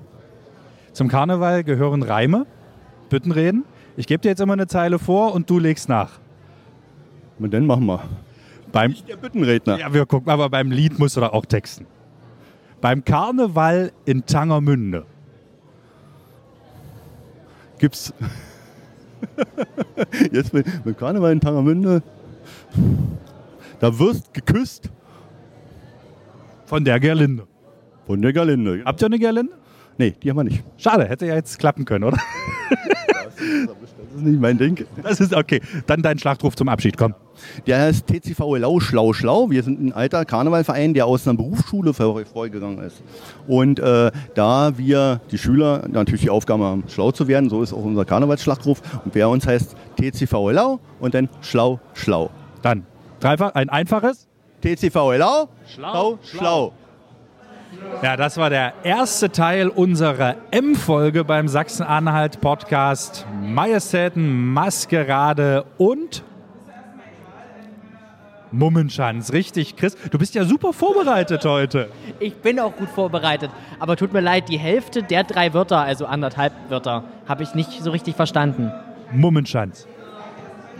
Zum 0.91 1.07
Karneval 1.07 1.63
gehören 1.63 2.03
Reime, 2.03 2.45
Büttenreden. 3.09 3.63
Ich 3.95 4.07
gebe 4.07 4.21
dir 4.21 4.29
jetzt 4.29 4.41
immer 4.41 4.53
eine 4.53 4.67
Zeile 4.67 4.99
vor 4.99 5.33
und 5.33 5.49
du 5.49 5.59
legst 5.59 5.87
nach. 5.87 6.19
Und 7.39 7.53
dann 7.53 7.65
machen 7.65 7.85
wir. 7.85 8.01
Beim, 8.71 8.91
ich 8.91 9.03
der 9.03 9.17
Büttenredner. 9.17 9.77
Ja, 9.77 9.93
wir 9.93 10.05
gucken, 10.05 10.31
aber 10.31 10.49
beim 10.49 10.71
Lied 10.71 10.97
musst 10.97 11.15
du 11.15 11.21
da 11.21 11.29
auch 11.29 11.45
texten. 11.45 11.85
Beim 12.81 13.05
Karneval 13.05 13.91
in 14.05 14.25
Tangermünde. 14.25 15.05
Gibt's. 17.77 18.13
Jetzt 20.31 20.51
beim 20.51 20.97
Karneval 20.97 21.33
in 21.33 21.39
Tangermünde. 21.39 22.01
Da 23.79 23.99
wirst 23.99 24.33
geküsst. 24.33 24.89
Von 26.65 26.83
der 26.83 26.99
Gerlinde. 26.99 27.47
Von 28.07 28.21
der 28.21 28.33
Gerlinde. 28.33 28.81
Habt 28.85 29.01
ihr 29.01 29.05
eine 29.05 29.19
Gerlinde? 29.19 29.53
Nee, 29.97 30.11
die 30.11 30.29
haben 30.29 30.37
wir 30.37 30.43
nicht. 30.45 30.63
Schade, 30.77 31.07
hätte 31.07 31.27
ja 31.27 31.35
jetzt 31.35 31.59
klappen 31.59 31.85
können, 31.85 32.05
oder? 32.05 32.17
Das 33.67 34.15
ist, 34.15 34.23
nicht 34.23 34.39
mein 34.39 34.57
Ding. 34.57 34.85
Das 35.01 35.19
ist 35.19 35.33
okay. 35.33 35.61
Dann 35.87 36.01
dein 36.01 36.17
Schlachtruf 36.19 36.55
zum 36.55 36.69
Abschied, 36.69 36.97
komm. 36.97 37.15
Der 37.67 37.79
heißt 37.79 38.07
TCV 38.07 38.57
Lau 38.57 38.79
Schlau 38.79 39.13
Schlau. 39.13 39.49
Wir 39.49 39.63
sind 39.63 39.81
ein 39.81 39.93
alter 39.93 40.25
Karnevalverein, 40.25 40.93
der 40.93 41.05
aus 41.05 41.27
einer 41.27 41.37
Berufsschule 41.37 41.93
vorgegangen 41.93 42.79
ist. 42.79 43.03
Und 43.47 43.79
äh, 43.79 44.11
da 44.35 44.77
wir, 44.77 45.21
die 45.31 45.37
Schüler, 45.37 45.85
natürlich 45.89 46.21
die 46.21 46.29
Aufgabe 46.29 46.63
haben, 46.63 46.83
schlau 46.87 47.11
zu 47.11 47.27
werden, 47.27 47.49
so 47.49 47.61
ist 47.61 47.73
auch 47.73 47.83
unser 47.83 48.05
Karnevalsschlachtruf. 48.05 48.81
Und 49.03 49.15
wer 49.15 49.29
uns 49.29 49.47
heißt 49.47 49.75
TCV 49.97 50.51
Lau 50.51 50.79
und 50.99 51.13
dann 51.13 51.29
Schlau 51.41 51.79
Schlau. 51.93 52.29
Dann 52.61 52.85
dreifach, 53.19 53.55
ein 53.55 53.69
einfaches. 53.69 54.27
TCV 54.61 55.17
Lau 55.17 55.49
Schlau 55.67 56.19
Schlau. 56.23 56.73
Ja, 58.01 58.17
das 58.17 58.37
war 58.37 58.49
der 58.49 58.73
erste 58.83 59.31
Teil 59.31 59.69
unserer 59.69 60.35
M-Folge 60.51 61.23
beim 61.23 61.47
Sachsen-Anhalt-Podcast. 61.47 63.25
Majestäten, 63.41 64.51
Maskerade 64.53 65.65
und 65.77 66.23
Mummenschanz. 68.51 69.33
Richtig, 69.33 69.75
Chris. 69.75 69.97
Du 70.11 70.17
bist 70.17 70.35
ja 70.35 70.45
super 70.45 70.73
vorbereitet 70.73 71.43
heute. 71.45 71.89
Ich 72.19 72.35
bin 72.35 72.59
auch 72.59 72.75
gut 72.75 72.89
vorbereitet. 72.89 73.49
Aber 73.79 73.95
tut 73.95 74.13
mir 74.13 74.21
leid, 74.21 74.49
die 74.49 74.59
Hälfte 74.59 75.01
der 75.01 75.23
drei 75.23 75.53
Wörter, 75.53 75.79
also 75.79 76.05
anderthalb 76.05 76.53
Wörter, 76.69 77.03
habe 77.27 77.43
ich 77.43 77.55
nicht 77.55 77.71
so 77.81 77.91
richtig 77.91 78.15
verstanden. 78.15 78.71
Mummenschanz. 79.11 79.87